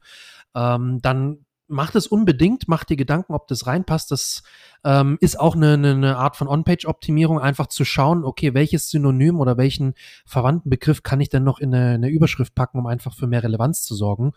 ähm, 0.55 1.01
dann 1.03 1.45
mach 1.71 1.93
das 1.93 2.07
unbedingt, 2.09 2.67
mach 2.67 2.85
dir 2.85 2.97
Gedanken, 2.97 3.33
ob 3.33 3.47
das 3.47 3.67
reinpasst. 3.67 4.11
Das 4.11 4.43
ähm, 4.85 5.17
ist 5.21 5.39
auch 5.39 5.55
eine, 5.55 5.75
eine 5.75 6.17
Art 6.17 6.37
von 6.37 6.49
On-Page-Optimierung, 6.49 7.39
einfach 7.39 7.69
zu 7.69 7.85
schauen, 7.85 8.25
okay, 8.25 8.55
welches 8.55 8.91
Synonym 8.91 9.39
oder 9.39 9.57
welchen 9.57 9.95
verwandten 10.27 10.69
Begriff 10.69 11.03
kann 11.03 11.21
ich 11.21 11.29
denn 11.29 11.45
noch 11.45 11.61
in 11.61 11.75
eine, 11.75 11.95
eine, 11.95 12.09
Überschrift 12.09 12.55
packen, 12.55 12.79
um 12.79 12.87
einfach 12.87 13.15
für 13.15 13.29
mehr 13.29 13.43
Relevanz 13.43 13.85
zu 13.85 13.95
sorgen. 13.95 14.33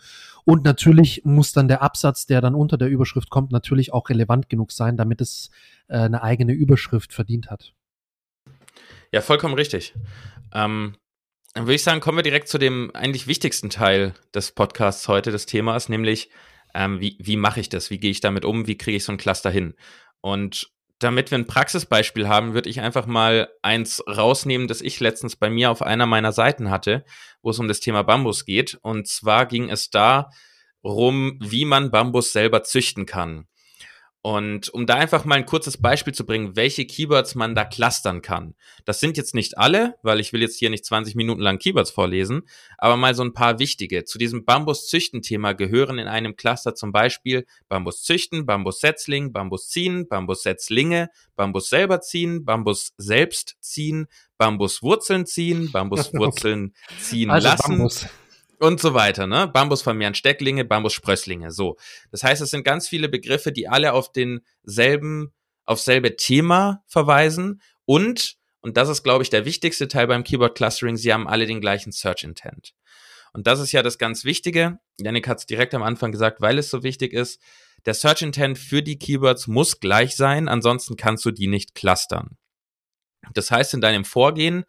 Und 0.46 0.64
natürlich 0.64 1.24
muss 1.26 1.54
dann 1.54 1.68
der 1.68 1.82
Absatz, 1.82 2.28
der 2.28 2.40
dann 2.40 2.56
unter 2.56 2.78
der 2.78 2.90
Überschrift 2.90 3.30
kommt, 3.30 3.52
natürlich 3.52 3.92
auch 3.92 4.10
relevant 4.10 4.48
genug 4.48 4.72
sein, 4.72 4.96
damit 4.96 5.20
es 5.20 5.50
äh, 5.88 5.98
eine 5.98 6.22
eigene 6.22 6.54
Überschrift 6.54 7.14
verdient 7.14 7.50
hat. 7.50 7.74
Ja, 9.12 9.22
vollkommen 9.22 9.56
richtig. 9.56 9.96
Ähm, 10.54 10.96
dann 11.53 11.65
würde 11.65 11.75
ich 11.75 11.83
sagen, 11.83 12.01
kommen 12.01 12.17
wir 12.17 12.24
direkt 12.24 12.48
zu 12.48 12.57
dem 12.57 12.91
eigentlich 12.93 13.27
wichtigsten 13.27 13.69
Teil 13.69 14.13
des 14.33 14.51
Podcasts 14.51 15.07
heute, 15.07 15.31
des 15.31 15.45
Themas, 15.45 15.88
nämlich 15.88 16.29
ähm, 16.74 17.00
wie, 17.00 17.17
wie 17.19 17.38
mache 17.38 17.60
ich 17.60 17.69
das? 17.69 17.91
Wie 17.91 18.00
gehe 18.00 18.12
ich 18.12 18.22
damit 18.22 18.45
um? 18.45 18.65
Wie 18.65 18.77
kriege 18.77 18.98
ich 18.98 19.03
so 19.03 19.12
ein 19.12 19.17
Cluster 19.17 19.51
hin? 19.51 19.75
Und 20.22 20.72
damit 21.00 21.31
wir 21.31 21.38
ein 21.38 21.48
Praxisbeispiel 21.48 22.27
haben, 22.27 22.53
würde 22.53 22.69
ich 22.69 22.81
einfach 22.81 23.05
mal 23.05 23.50
eins 23.62 24.03
rausnehmen, 24.07 24.67
das 24.67 24.81
ich 24.81 25.00
letztens 25.00 25.36
bei 25.36 25.50
mir 25.50 25.69
auf 25.69 25.81
einer 25.81 26.05
meiner 26.05 26.31
Seiten 26.31 26.69
hatte, 26.69 27.03
wo 27.41 27.51
es 27.51 27.60
um 27.60 27.67
das 27.67 27.81
Thema 27.81 28.03
Bambus 28.03 28.45
geht. 28.45 28.79
Und 28.81 29.07
zwar 29.07 29.45
ging 29.45 29.69
es 29.69 29.89
da 29.89 30.29
rum, 30.83 31.38
wie 31.41 31.65
man 31.65 31.91
Bambus 31.91 32.31
selber 32.31 32.63
züchten 32.63 33.05
kann. 33.05 33.48
Und 34.25 34.70
um 34.70 34.86
da 34.86 34.96
einfach 34.96 35.25
mal 35.25 35.36
ein 35.36 35.46
kurzes 35.46 35.75
Beispiel 35.75 36.13
zu 36.13 36.25
bringen, 36.25 36.56
welche 36.56 36.86
Keywords 36.86 37.36
man 37.36 37.56
da 37.56 37.65
clustern 37.65 38.22
kann. 38.22 38.56
Das 38.86 39.01
sind 39.01 39.18
jetzt 39.18 39.36
nicht 39.36 39.58
alle, 39.58 39.96
weil 40.01 40.22
ich 40.22 40.32
will 40.32 40.42
jetzt 40.42 40.58
hier 40.58 40.70
nicht 40.70 40.86
20 40.86 41.15
Minuten 41.15 41.42
lang 41.42 41.60
Keywords 41.60 41.92
vorlesen, 41.92 42.44
aber 42.77 42.96
mal 42.96 43.15
so 43.15 43.24
ein 43.25 43.34
paar 43.34 43.60
wichtige. 43.60 44.06
Zu 44.06 44.18
diesem 44.18 44.46
Bambus-Züchten-Thema 44.46 45.51
gehören 45.51 46.00
in 46.00 46.08
einem 46.08 46.38
Cluster 46.38 46.74
zum 46.74 46.94
Beispiel 46.94 47.46
Bambus 47.68 48.03
züchten, 48.03 48.46
Bambus 48.46 48.80
Setzling, 48.80 49.34
Bambus 49.34 49.68
ziehen, 49.68 50.08
Bambus 50.08 50.44
Setzlinge, 50.44 51.10
Bambus 51.36 51.68
selber 51.68 52.00
ziehen, 52.00 52.46
Bambus 52.46 52.94
selbst 52.96 53.58
ziehen, 53.60 54.08
Bambus 54.38 54.82
Wurzeln 54.82 55.25
ziehen, 55.25 55.70
Bambus 55.74 56.13
Wurzeln 56.13 56.74
ziehen 56.98 57.30
also 57.30 57.50
lassen. 57.50 57.72
Bambus 57.72 58.08
und 58.63 58.79
so 58.79 58.93
weiter, 58.93 59.27
ne? 59.27 59.48
Bambus 59.48 59.82
vermehren 59.82 60.15
Stecklinge, 60.15 60.65
Bambus 60.65 60.93
Sprösslinge, 60.93 61.51
so. 61.51 61.77
Das 62.12 62.24
heißt, 62.24 62.41
es 62.41 62.50
sind 62.50 62.63
ganz 62.63 62.88
viele 62.88 63.10
Begriffe, 63.10 63.51
die 63.51 63.67
alle 63.67 63.93
auf 63.93 64.12
denselben 64.12 65.34
auf 65.65 65.79
selbe 65.79 66.15
Thema 66.15 66.84
verweisen 66.88 67.62
und, 67.86 68.36
und 68.62 68.77
das 68.77 68.89
ist, 68.89 69.03
glaube 69.03 69.24
ich, 69.24 69.29
der 69.29 69.46
wichtigste 69.46 69.88
Teil 69.88 70.08
beim 70.08 70.24
Keyword 70.24 70.55
Clustering, 70.55 70.98
sie 70.98 71.13
haben 71.13 71.27
alle 71.27 71.46
den 71.46 71.62
gleichen 71.62 71.91
Search 71.91 72.24
Intent. 72.24 72.74
Und 73.34 73.48
das 73.48 73.60
ist 73.60 73.72
ja 73.72 73.82
das 73.82 73.98
ganz 73.98 74.25
Wichtige. 74.25 74.79
Yannick 75.00 75.27
hat 75.27 75.39
es 75.39 75.46
direkt 75.46 75.74
am 75.74 75.84
Anfang 75.84 76.12
gesagt, 76.12 76.39
weil 76.39 76.60
es 76.60 76.70
so 76.70 76.84
wichtig 76.84 77.13
ist. 77.13 77.41
Der 77.86 77.93
Search 77.93 78.22
Intent 78.22 78.58
für 78.58 78.82
die 78.84 78.98
Keywords 78.98 79.48
muss 79.48 79.79
gleich 79.79 80.15
sein, 80.15 80.48
ansonsten 80.48 80.96
kannst 80.96 81.25
du 81.25 81.32
die 81.32 81.48
nicht 81.48 81.75
clustern. 81.75 82.38
Das 83.34 83.51
heißt, 83.51 83.74
in 83.74 83.82
deinem 83.82 84.05
Vorgehen, 84.05 84.65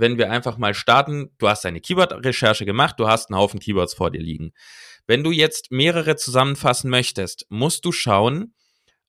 wenn 0.00 0.18
wir 0.18 0.30
einfach 0.30 0.58
mal 0.58 0.74
starten, 0.74 1.30
du 1.38 1.48
hast 1.48 1.64
eine 1.66 1.80
Keyword-Recherche 1.80 2.64
gemacht, 2.64 2.98
du 2.98 3.06
hast 3.06 3.30
einen 3.30 3.38
Haufen 3.38 3.60
Keywords 3.60 3.94
vor 3.94 4.10
dir 4.10 4.20
liegen. 4.20 4.52
Wenn 5.06 5.22
du 5.22 5.30
jetzt 5.30 5.70
mehrere 5.70 6.16
zusammenfassen 6.16 6.90
möchtest, 6.90 7.46
musst 7.48 7.84
du 7.84 7.92
schauen, 7.92 8.54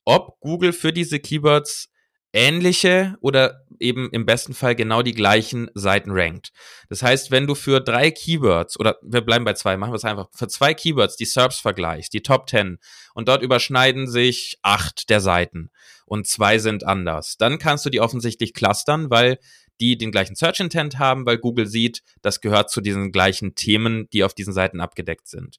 ob 0.05 0.39
Google 0.39 0.73
für 0.73 0.93
diese 0.93 1.19
Keywords 1.19 1.89
ähnliche 2.33 3.15
oder 3.19 3.65
eben 3.79 4.09
im 4.11 4.25
besten 4.25 4.53
Fall 4.53 4.75
genau 4.75 5.01
die 5.01 5.13
gleichen 5.13 5.69
Seiten 5.73 6.11
rankt. 6.11 6.51
Das 6.87 7.03
heißt, 7.03 7.31
wenn 7.31 7.47
du 7.47 7.55
für 7.55 7.81
drei 7.81 8.11
Keywords 8.11 8.79
oder 8.79 8.97
wir 9.01 9.21
bleiben 9.21 9.43
bei 9.43 9.53
zwei, 9.53 9.75
machen 9.75 9.91
wir 9.91 9.97
es 9.97 10.05
einfach, 10.05 10.29
für 10.33 10.47
zwei 10.47 10.73
Keywords 10.73 11.17
die 11.17 11.25
SERPs 11.25 11.59
vergleichst, 11.59 12.13
die 12.13 12.21
Top 12.21 12.49
10 12.49 12.79
und 13.13 13.27
dort 13.27 13.41
überschneiden 13.41 14.07
sich 14.09 14.59
acht 14.61 15.09
der 15.09 15.19
Seiten 15.19 15.71
und 16.05 16.27
zwei 16.27 16.57
sind 16.57 16.85
anders, 16.85 17.37
dann 17.37 17.57
kannst 17.57 17.85
du 17.85 17.89
die 17.89 18.01
offensichtlich 18.01 18.53
clustern, 18.53 19.09
weil 19.09 19.37
die 19.81 19.97
den 19.97 20.11
gleichen 20.11 20.35
Search 20.35 20.59
Intent 20.59 20.99
haben, 20.99 21.25
weil 21.25 21.37
Google 21.37 21.67
sieht, 21.67 22.03
das 22.21 22.39
gehört 22.39 22.69
zu 22.69 22.79
diesen 22.79 23.11
gleichen 23.11 23.55
Themen, 23.55 24.07
die 24.13 24.23
auf 24.23 24.33
diesen 24.33 24.53
Seiten 24.53 24.79
abgedeckt 24.79 25.27
sind. 25.27 25.57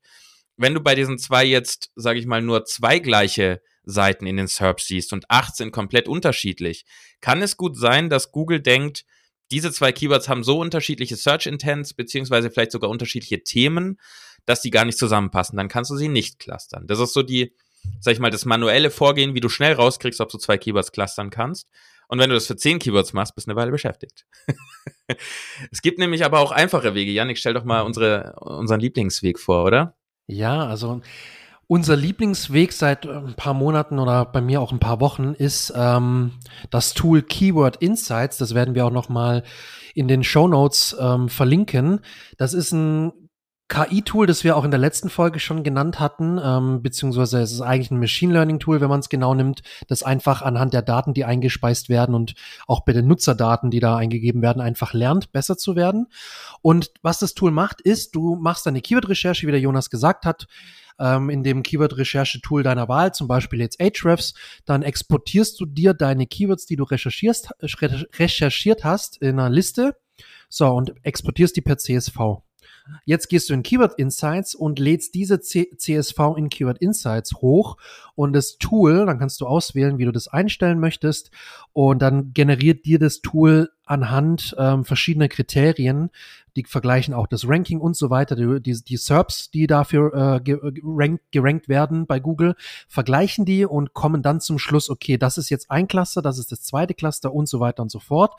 Wenn 0.57 0.75
du 0.75 0.81
bei 0.81 0.95
diesen 0.95 1.19
zwei 1.19 1.45
jetzt, 1.45 1.91
sage 1.97 2.19
ich 2.19 2.26
mal, 2.26 2.41
nur 2.41 2.64
zwei 2.64 3.00
gleiche 3.00 3.61
Seiten 3.85 4.26
in 4.26 4.37
den 4.37 4.47
SERPs 4.47 4.87
siehst 4.87 5.12
und 5.12 5.29
acht 5.29 5.57
sind 5.57 5.73
komplett 5.73 6.09
unterschiedlich, 6.09 6.85
kann 7.21 7.43
es 7.43 7.57
gut 7.57 7.76
sein, 7.76 8.09
dass 8.09 8.31
Google 8.31 8.61
denkt, 8.61 9.05
diese 9.50 9.73
zwei 9.73 9.93
Keywords 9.93 10.29
haben 10.29 10.45
so 10.45 10.59
unterschiedliche 10.59 11.17
Search 11.17 11.47
Intents, 11.47 11.93
beziehungsweise 11.93 12.50
vielleicht 12.50 12.73
sogar 12.73 12.91
unterschiedliche 12.91 13.43
Themen, 13.43 13.99
dass 14.47 14.62
die 14.62 14.71
gar 14.71 14.85
nicht 14.85 14.99
zusammenpassen. 14.99 15.57
Dann 15.57 15.69
kannst 15.69 15.91
du 15.91 15.97
sie 15.97 16.09
nicht 16.09 16.38
clustern. 16.38 16.87
Das 16.87 17.00
ist 17.00 17.12
so 17.12 17.23
die, 17.23 17.55
sag 18.00 18.14
ich 18.14 18.21
mal, 18.21 18.31
das 18.31 18.45
manuelle 18.45 18.91
Vorgehen, 18.91 19.35
wie 19.35 19.41
du 19.41 19.49
schnell 19.49 19.75
rauskriegst, 19.75 20.21
ob 20.21 20.31
du 20.31 20.38
zwei 20.38 20.59
Keywords 20.59 20.93
clustern 20.93 21.31
kannst. 21.31 21.69
Und 22.09 22.19
wenn 22.19 22.29
du 22.29 22.35
das 22.35 22.47
für 22.47 22.57
zehn 22.57 22.79
Keywords 22.79 23.13
machst, 23.13 23.35
bist 23.35 23.47
du 23.47 23.51
eine 23.51 23.61
Weile 23.61 23.71
beschäftigt. 23.71 24.27
es 25.71 25.83
gibt 25.83 25.99
nämlich 25.99 26.25
aber 26.25 26.41
auch 26.41 26.53
einfache 26.53 26.95
Wege. 26.95 27.11
Janik, 27.11 27.39
stell 27.39 27.55
doch 27.55 27.65
mal 27.65 27.83
unsere, 27.83 28.35
unseren 28.41 28.81
Lieblingsweg 28.81 29.39
vor, 29.39 29.65
oder? 29.65 29.97
Ja, 30.27 30.67
also 30.67 31.01
unser 31.67 31.97
Lieblingsweg 31.97 32.73
seit 32.73 33.07
äh, 33.07 33.13
ein 33.13 33.35
paar 33.35 33.55
Monaten 33.55 33.99
oder 33.99 34.27
bei 34.27 34.41
mir 34.41 34.61
auch 34.61 34.73
ein 34.73 34.79
paar 34.79 35.01
Wochen 35.01 35.33
ist 35.33 35.73
ähm, 35.75 36.33
das 36.71 36.93
Tool 36.93 37.23
Keyword 37.23 37.77
Insights. 37.77 38.37
Das 38.37 38.55
werden 38.55 38.75
wir 38.75 38.85
auch 38.85 38.91
noch 38.91 39.09
mal 39.09 39.43
in 39.95 40.09
den 40.09 40.23
Show 40.23 40.49
Notes 40.49 40.95
ähm, 41.01 41.29
verlinken. 41.29 42.01
Das 42.37 42.53
ist 42.53 42.73
ein 42.73 43.13
KI-Tool, 43.73 44.26
das 44.26 44.45
wir 44.45 44.55
auch 44.55 44.67
in 44.67 44.71
der 44.71 44.79
letzten 44.79 45.09
Folge 45.09 45.41
schon 45.41 45.62
genannt 45.62 45.99
hatten, 45.99 46.38
ähm, 46.45 46.83
beziehungsweise 46.83 47.41
es 47.41 47.52
ist 47.52 47.62
eigentlich 47.62 47.91
ein 47.91 47.99
Machine 47.99 48.35
Learning-Tool, 48.35 48.83
wenn 48.83 48.91
man 48.91 49.00
es 49.00 49.09
genau 49.09 49.35
nimmt, 49.35 49.62
das 49.88 50.02
einfach 50.02 50.43
anhand 50.43 50.75
der 50.75 50.83
Daten, 50.83 51.14
die 51.14 51.25
eingespeist 51.25 51.88
werden 51.88 52.14
und 52.14 52.35
auch 52.67 52.85
bei 52.85 52.93
den 52.93 53.07
Nutzerdaten, 53.07 53.71
die 53.71 53.81
da 53.81 53.97
eingegeben 53.97 54.43
werden, 54.43 54.61
einfach 54.61 54.93
lernt, 54.93 55.33
besser 55.33 55.57
zu 55.57 55.75
werden. 55.75 56.09
Und 56.61 56.91
was 57.00 57.19
das 57.19 57.33
Tool 57.33 57.50
macht, 57.50 57.81
ist, 57.81 58.14
du 58.14 58.37
machst 58.37 58.67
eine 58.67 58.83
Keyword-Recherche, 58.83 59.47
wie 59.47 59.52
der 59.52 59.61
Jonas 59.61 59.88
gesagt 59.88 60.26
hat, 60.26 60.49
ähm, 60.99 61.31
in 61.31 61.43
dem 61.43 61.62
Keyword-Recherche-Tool 61.62 62.62
deiner 62.62 62.88
Wahl, 62.88 63.14
zum 63.14 63.26
Beispiel 63.26 63.61
jetzt 63.61 63.81
Ahrefs, 63.81 64.35
dann 64.67 64.83
exportierst 64.83 65.59
du 65.59 65.64
dir 65.64 65.95
deine 65.95 66.26
Keywords, 66.26 66.67
die 66.67 66.76
du 66.76 66.85
recherchierst, 66.85 67.52
äh, 67.61 67.87
recherchiert 68.19 68.85
hast, 68.85 69.17
in 69.23 69.41
einer 69.41 69.49
Liste. 69.49 69.97
So, 70.50 70.69
und 70.69 70.93
exportierst 71.05 71.57
die 71.57 71.62
per 71.62 71.79
CSV. 71.79 72.43
Jetzt 73.05 73.29
gehst 73.29 73.49
du 73.49 73.55
in 73.55 73.62
Keyword 73.62 73.99
Insights 73.99 74.55
und 74.55 74.79
lädst 74.79 75.15
diese 75.15 75.41
C 75.41 75.69
CSV 75.77 76.19
in 76.37 76.49
Keyword 76.49 76.79
Insights 76.79 77.35
hoch 77.37 77.77
und 78.15 78.33
das 78.33 78.59
Tool, 78.59 79.07
dann 79.07 79.19
kannst 79.19 79.41
du 79.41 79.47
auswählen, 79.47 79.99
wie 79.99 80.05
du 80.05 80.12
das 80.12 80.29
einstellen 80.29 80.81
möchtest 80.81 81.31
und 81.73 82.01
dann 82.01 82.33
generiert 82.33 82.85
dir 82.85 82.99
das 82.99 83.21
Tool 83.21 83.71
anhand 83.85 84.55
ähm, 84.59 84.85
verschiedener 84.85 85.29
Kriterien, 85.29 86.11
die 86.57 86.65
vergleichen 86.65 87.15
auch 87.15 87.27
das 87.27 87.49
Ranking 87.49 87.81
und 87.81 87.97
so 87.97 88.11
weiter, 88.11 88.37
die, 88.37 88.61
die, 88.61 88.83
die 88.85 88.97
SERPs, 88.97 89.51
die 89.51 89.67
dafür 89.67 90.12
äh, 90.15 90.41
gerankt, 90.41 91.25
gerankt 91.33 91.69
werden 91.69 92.07
bei 92.07 92.21
Google, 92.21 92.55
vergleichen 92.89 93.45
die 93.45 93.65
und 93.65 93.95
kommen 93.95 94.23
dann 94.23 94.41
zum 94.41 94.59
Schluss, 94.59 94.91
okay, 94.91 95.17
das 95.19 95.39
ist 95.39 95.51
jetzt 95.51 95.71
ein 95.71 95.89
Cluster, 95.89 96.23
das 96.23 96.39
ist 96.39 96.53
das 96.53 96.62
zweite 96.62 96.95
Cluster 96.95 97.33
und 97.33 97.49
so 97.49 97.61
weiter 97.61 97.83
und 97.83 97.91
so 97.91 97.99
fort. 97.99 98.35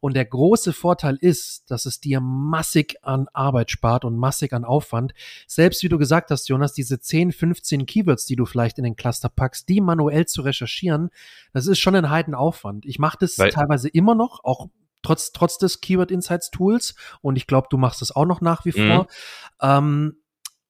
Und 0.00 0.14
der 0.14 0.24
große 0.24 0.72
Vorteil 0.72 1.16
ist, 1.20 1.70
dass 1.70 1.86
es 1.86 2.00
dir 2.00 2.20
massig 2.20 2.96
an 3.02 3.28
Arbeit 3.32 3.70
spart 3.70 4.04
und 4.04 4.16
massig 4.16 4.52
an 4.52 4.64
Aufwand. 4.64 5.12
Selbst 5.46 5.82
wie 5.82 5.88
du 5.88 5.98
gesagt 5.98 6.30
hast, 6.30 6.48
Jonas, 6.48 6.72
diese 6.72 7.00
10, 7.00 7.32
15 7.32 7.86
Keywords, 7.86 8.26
die 8.26 8.36
du 8.36 8.46
vielleicht 8.46 8.78
in 8.78 8.84
den 8.84 8.96
Cluster 8.96 9.28
packst, 9.28 9.68
die 9.68 9.80
manuell 9.80 10.26
zu 10.26 10.42
recherchieren, 10.42 11.10
das 11.52 11.66
ist 11.66 11.78
schon 11.78 11.94
ein 11.94 12.10
Heidenaufwand. 12.10 12.86
Ich 12.86 12.98
mache 12.98 13.18
das 13.20 13.38
Weil 13.38 13.50
teilweise 13.50 13.88
immer 13.88 14.14
noch, 14.14 14.44
auch 14.44 14.68
trotz, 15.02 15.32
trotz 15.32 15.58
des 15.58 15.80
Keyword 15.80 16.10
Insights 16.10 16.50
Tools. 16.50 16.94
Und 17.20 17.36
ich 17.36 17.46
glaube, 17.46 17.68
du 17.70 17.78
machst 17.78 18.00
das 18.00 18.14
auch 18.14 18.26
noch 18.26 18.40
nach 18.40 18.64
wie 18.64 18.78
mhm. 18.78 18.88
vor. 18.88 19.06
Ähm, 19.60 20.16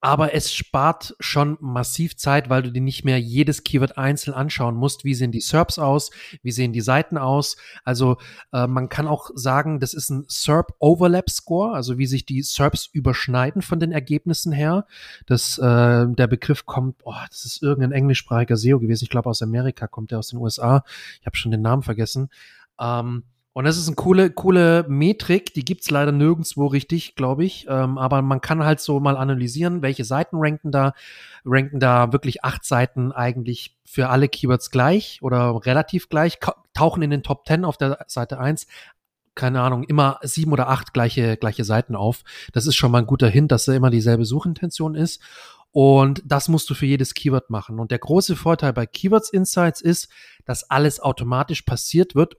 aber 0.06 0.34
es 0.34 0.54
spart 0.54 1.16
schon 1.18 1.58
massiv 1.60 2.16
Zeit, 2.16 2.48
weil 2.48 2.62
du 2.62 2.70
dir 2.70 2.80
nicht 2.80 3.04
mehr 3.04 3.20
jedes 3.20 3.64
Keyword 3.64 3.98
einzeln 3.98 4.34
anschauen 4.34 4.76
musst. 4.76 5.02
Wie 5.02 5.14
sehen 5.14 5.32
die 5.32 5.40
SERPs 5.40 5.80
aus? 5.80 6.12
Wie 6.44 6.52
sehen 6.52 6.72
die 6.72 6.80
Seiten 6.80 7.18
aus? 7.18 7.56
Also 7.82 8.16
äh, 8.52 8.68
man 8.68 8.88
kann 8.88 9.08
auch 9.08 9.30
sagen, 9.34 9.80
das 9.80 9.94
ist 9.94 10.10
ein 10.10 10.24
SERP 10.28 10.74
Overlap 10.78 11.28
Score, 11.28 11.74
also 11.74 11.98
wie 11.98 12.06
sich 12.06 12.24
die 12.24 12.44
SERPs 12.44 12.86
überschneiden 12.92 13.62
von 13.62 13.80
den 13.80 13.90
Ergebnissen 13.90 14.52
her. 14.52 14.86
Das, 15.26 15.58
äh, 15.58 16.06
der 16.06 16.28
Begriff 16.28 16.66
kommt, 16.66 17.00
oh, 17.02 17.12
das 17.28 17.44
ist 17.44 17.60
irgendein 17.64 17.90
englischsprachiger 17.90 18.56
SEO 18.56 18.78
gewesen. 18.78 19.02
Ich 19.02 19.10
glaube 19.10 19.28
aus 19.28 19.42
Amerika 19.42 19.88
kommt 19.88 20.12
der 20.12 20.20
aus 20.20 20.28
den 20.28 20.38
USA. 20.38 20.84
Ich 21.18 21.26
habe 21.26 21.36
schon 21.36 21.50
den 21.50 21.62
Namen 21.62 21.82
vergessen. 21.82 22.30
Ähm, 22.78 23.24
und 23.56 23.64
das 23.64 23.78
ist 23.78 23.86
eine 23.86 23.96
coole, 23.96 24.28
coole 24.28 24.84
Metrik, 24.86 25.54
die 25.54 25.64
gibt's 25.64 25.88
leider 25.88 26.12
nirgendwo 26.12 26.66
richtig, 26.66 27.14
glaube 27.14 27.46
ich. 27.46 27.64
Ähm, 27.70 27.96
aber 27.96 28.20
man 28.20 28.42
kann 28.42 28.62
halt 28.62 28.80
so 28.80 29.00
mal 29.00 29.16
analysieren, 29.16 29.80
welche 29.80 30.04
Seiten 30.04 30.36
ranken 30.38 30.72
da. 30.72 30.92
Ranken 31.42 31.80
da 31.80 32.12
wirklich 32.12 32.44
acht 32.44 32.66
Seiten 32.66 33.12
eigentlich 33.12 33.74
für 33.86 34.10
alle 34.10 34.28
Keywords 34.28 34.70
gleich 34.70 35.20
oder 35.22 35.58
relativ 35.64 36.10
gleich, 36.10 36.38
tauchen 36.74 37.02
in 37.02 37.08
den 37.08 37.22
Top 37.22 37.46
10 37.46 37.64
auf 37.64 37.78
der 37.78 38.04
Seite 38.08 38.38
1 38.38 38.66
keine 39.34 39.62
Ahnung, 39.62 39.84
immer 39.84 40.18
sieben 40.22 40.52
oder 40.52 40.68
acht 40.68 40.92
gleiche, 40.92 41.38
gleiche 41.38 41.64
Seiten 41.64 41.96
auf. 41.96 42.24
Das 42.52 42.66
ist 42.66 42.76
schon 42.76 42.90
mal 42.90 42.98
ein 42.98 43.06
guter 43.06 43.28
Hint, 43.28 43.52
dass 43.52 43.64
da 43.64 43.72
immer 43.72 43.88
dieselbe 43.88 44.26
Suchintention 44.26 44.94
ist. 44.94 45.22
Und 45.72 46.22
das 46.26 46.48
musst 46.48 46.68
du 46.68 46.74
für 46.74 46.86
jedes 46.86 47.14
Keyword 47.14 47.48
machen. 47.48 47.78
Und 47.78 47.90
der 47.90 47.98
große 48.00 48.36
Vorteil 48.36 48.74
bei 48.74 48.84
Keywords 48.84 49.30
Insights 49.30 49.80
ist, 49.80 50.08
dass 50.44 50.70
alles 50.70 51.00
automatisch 51.00 51.62
passiert 51.62 52.14
wird 52.14 52.36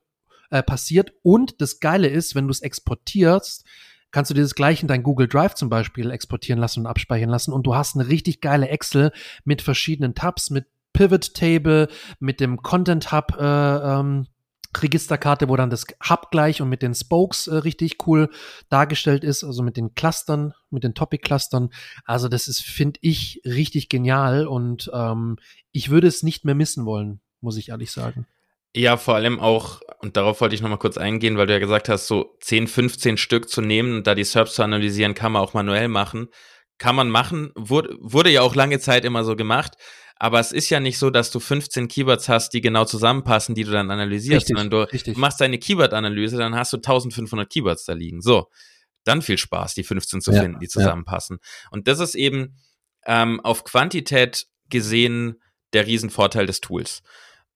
äh, 0.49 0.63
passiert. 0.63 1.13
Und 1.23 1.61
das 1.61 1.79
Geile 1.79 2.07
ist, 2.07 2.35
wenn 2.35 2.45
du 2.45 2.51
es 2.51 2.61
exportierst, 2.61 3.65
kannst 4.11 4.31
du 4.31 4.35
dir 4.35 4.41
das 4.41 4.55
gleich 4.55 4.81
in 4.81 4.87
dein 4.87 5.03
Google 5.03 5.27
Drive 5.27 5.55
zum 5.55 5.69
Beispiel 5.69 6.11
exportieren 6.11 6.59
lassen 6.59 6.81
und 6.81 6.87
abspeichern 6.87 7.29
lassen. 7.29 7.53
Und 7.53 7.67
du 7.67 7.75
hast 7.75 7.95
eine 7.95 8.07
richtig 8.07 8.41
geile 8.41 8.69
Excel 8.69 9.11
mit 9.43 9.61
verschiedenen 9.61 10.15
Tabs, 10.15 10.49
mit 10.49 10.65
Pivot 10.93 11.33
Table, 11.33 11.89
mit 12.19 12.39
dem 12.39 12.61
Content 12.61 13.11
Hub. 13.11 13.35
Äh, 13.39 13.43
ähm, 13.43 14.27
Registerkarte, 14.75 15.49
wo 15.49 15.55
dann 15.55 15.69
das 15.69 15.85
Hub 16.09 16.29
gleich 16.31 16.61
und 16.61 16.69
mit 16.69 16.81
den 16.81 16.93
Spokes 16.93 17.47
äh, 17.47 17.55
richtig 17.55 18.05
cool 18.05 18.29
dargestellt 18.69 19.23
ist, 19.23 19.43
also 19.43 19.63
mit 19.63 19.77
den 19.77 19.95
Clustern, 19.95 20.53
mit 20.69 20.83
den 20.83 20.93
Topic-Clustern. 20.93 21.69
Also 22.05 22.27
das 22.27 22.47
ist, 22.47 22.61
finde 22.61 22.99
ich, 23.01 23.41
richtig 23.45 23.89
genial 23.89 24.45
und 24.45 24.91
ähm, 24.93 25.37
ich 25.71 25.89
würde 25.89 26.07
es 26.07 26.23
nicht 26.23 26.45
mehr 26.45 26.55
missen 26.55 26.85
wollen, 26.85 27.21
muss 27.41 27.57
ich 27.57 27.69
ehrlich 27.69 27.91
sagen. 27.91 28.27
Ja, 28.75 28.97
vor 28.97 29.15
allem 29.15 29.39
auch, 29.39 29.81
und 29.99 30.17
darauf 30.17 30.41
wollte 30.41 30.55
ich 30.55 30.61
nochmal 30.61 30.77
kurz 30.77 30.97
eingehen, 30.97 31.37
weil 31.37 31.47
du 31.47 31.53
ja 31.53 31.59
gesagt 31.59 31.89
hast, 31.89 32.07
so 32.07 32.37
10, 32.41 32.67
15 32.67 33.17
Stück 33.17 33.49
zu 33.49 33.61
nehmen 33.61 33.97
und 33.97 34.07
da 34.07 34.13
die 34.13 34.23
SERPs 34.23 34.53
zu 34.55 34.63
analysieren, 34.63 35.13
kann 35.13 35.31
man 35.31 35.41
auch 35.41 35.53
manuell 35.53 35.87
machen. 35.87 36.27
Kann 36.77 36.95
man 36.95 37.09
machen, 37.09 37.51
wurde, 37.55 37.95
wurde 37.99 38.29
ja 38.29 38.41
auch 38.41 38.53
lange 38.53 38.79
Zeit 38.79 39.03
immer 39.03 39.23
so 39.23 39.35
gemacht. 39.35 39.77
Aber 40.19 40.39
es 40.39 40.51
ist 40.51 40.69
ja 40.69 40.79
nicht 40.79 40.97
so, 40.97 41.09
dass 41.09 41.31
du 41.31 41.39
15 41.39 41.87
Keywords 41.87 42.27
hast, 42.27 42.53
die 42.53 42.61
genau 42.61 42.85
zusammenpassen, 42.85 43.55
die 43.55 43.63
du 43.63 43.71
dann 43.71 43.91
analysierst, 43.91 44.43
richtig, 44.43 44.57
sondern 44.57 44.69
du 44.69 44.91
richtig. 44.91 45.17
machst 45.17 45.39
deine 45.39 45.59
Keyword-Analyse, 45.59 46.37
dann 46.37 46.55
hast 46.55 46.73
du 46.73 46.77
1500 46.77 47.49
Keywords 47.49 47.85
da 47.85 47.93
liegen. 47.93 48.21
So, 48.21 48.47
dann 49.03 49.21
viel 49.21 49.37
Spaß, 49.37 49.75
die 49.75 49.83
15 49.83 50.21
zu 50.21 50.31
ja, 50.31 50.41
finden, 50.41 50.59
die 50.59 50.67
zusammenpassen. 50.67 51.39
Ja. 51.41 51.69
Und 51.71 51.87
das 51.87 51.99
ist 51.99 52.15
eben 52.15 52.57
ähm, 53.05 53.39
auf 53.41 53.63
Quantität 53.63 54.47
gesehen 54.69 55.41
der 55.73 55.85
Riesenvorteil 55.85 56.45
des 56.45 56.61
Tools. 56.61 57.03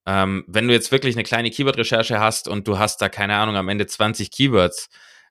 Ähm, 0.06 0.44
wenn 0.48 0.68
du 0.68 0.74
jetzt 0.74 0.92
wirklich 0.92 1.16
eine 1.16 1.24
kleine 1.24 1.52
Keyword-Recherche 1.52 2.20
hast 2.20 2.48
und 2.48 2.68
du 2.68 2.80
hast 2.80 3.02
da, 3.02 3.10
keine 3.10 3.36
Ahnung, 3.36 3.56
am 3.56 3.70
Ende 3.70 3.86
20 3.86 4.32
Keywords, 4.32 4.90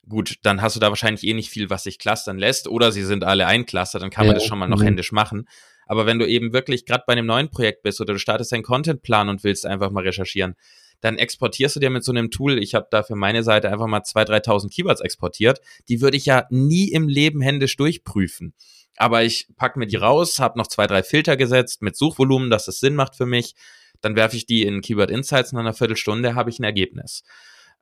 gut, 0.08 0.36
dann 0.42 0.62
hast 0.62 0.76
du 0.76 0.80
da 0.80 0.88
wahrscheinlich 0.88 1.24
eh 1.24 1.34
nicht 1.34 1.50
viel, 1.50 1.70
was 1.70 1.84
sich 1.84 1.98
clustern 1.98 2.38
lässt, 2.38 2.68
oder 2.68 2.92
sie 2.92 3.04
sind 3.04 3.24
alle 3.24 3.46
ein 3.46 3.66
Cluster, 3.66 3.98
dann 3.98 4.10
kann 4.10 4.26
man 4.26 4.34
das 4.34 4.44
schon 4.44 4.58
mal 4.58 4.68
noch 4.68 4.80
mhm. 4.80 4.84
händisch 4.84 5.12
machen. 5.12 5.48
Aber 5.86 6.06
wenn 6.06 6.20
du 6.20 6.26
eben 6.26 6.52
wirklich 6.52 6.86
gerade 6.86 7.02
bei 7.06 7.14
einem 7.14 7.26
neuen 7.26 7.50
Projekt 7.50 7.82
bist 7.82 8.00
oder 8.00 8.12
du 8.12 8.20
startest 8.20 8.52
einen 8.52 8.62
Contentplan 8.62 9.28
und 9.28 9.42
willst 9.42 9.66
einfach 9.66 9.90
mal 9.90 10.04
recherchieren, 10.04 10.54
dann 11.00 11.18
exportierst 11.18 11.76
du 11.76 11.80
dir 11.80 11.90
mit 11.90 12.04
so 12.04 12.12
einem 12.12 12.30
Tool, 12.30 12.62
ich 12.62 12.74
habe 12.74 12.86
da 12.90 13.02
für 13.02 13.16
meine 13.16 13.42
Seite 13.42 13.70
einfach 13.70 13.86
mal 13.86 14.00
2.000, 14.00 14.44
3.000 14.44 14.74
Keywords 14.74 15.00
exportiert, 15.00 15.60
die 15.88 16.00
würde 16.00 16.16
ich 16.16 16.26
ja 16.26 16.46
nie 16.50 16.92
im 16.92 17.08
Leben 17.08 17.40
händisch 17.40 17.76
durchprüfen. 17.76 18.54
Aber 18.96 19.22
ich 19.22 19.48
pack 19.56 19.76
mir 19.76 19.86
die 19.86 19.96
raus, 19.96 20.38
habe 20.38 20.58
noch 20.58 20.66
zwei, 20.66 20.86
drei 20.86 21.02
Filter 21.02 21.36
gesetzt 21.36 21.80
mit 21.82 21.96
Suchvolumen, 21.96 22.50
dass 22.50 22.68
es 22.68 22.80
Sinn 22.80 22.94
macht 22.94 23.16
für 23.16 23.26
mich. 23.26 23.54
Dann 24.00 24.16
werfe 24.16 24.36
ich 24.36 24.46
die 24.46 24.62
in 24.62 24.80
Keyword 24.80 25.10
Insights 25.10 25.52
in 25.52 25.58
einer 25.58 25.74
Viertelstunde 25.74 26.34
habe 26.34 26.50
ich 26.50 26.58
ein 26.58 26.64
Ergebnis. 26.64 27.22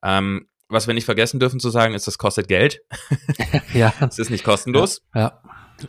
Ähm, 0.03 0.49
was 0.69 0.87
wir 0.87 0.95
nicht 0.95 1.07
vergessen 1.07 1.41
dürfen 1.41 1.61
zu 1.61 1.71
sagen, 1.71 1.95
ist, 1.95 2.07
das 2.07 2.19
kostet 2.19 2.49
Geld. 2.49 2.81
ja. 3.75 3.93
Es 4.01 4.19
ist 4.19 4.31
nicht 4.31 4.45
kostenlos. 4.45 5.03
Ja. 5.15 5.21
ja. 5.21 5.43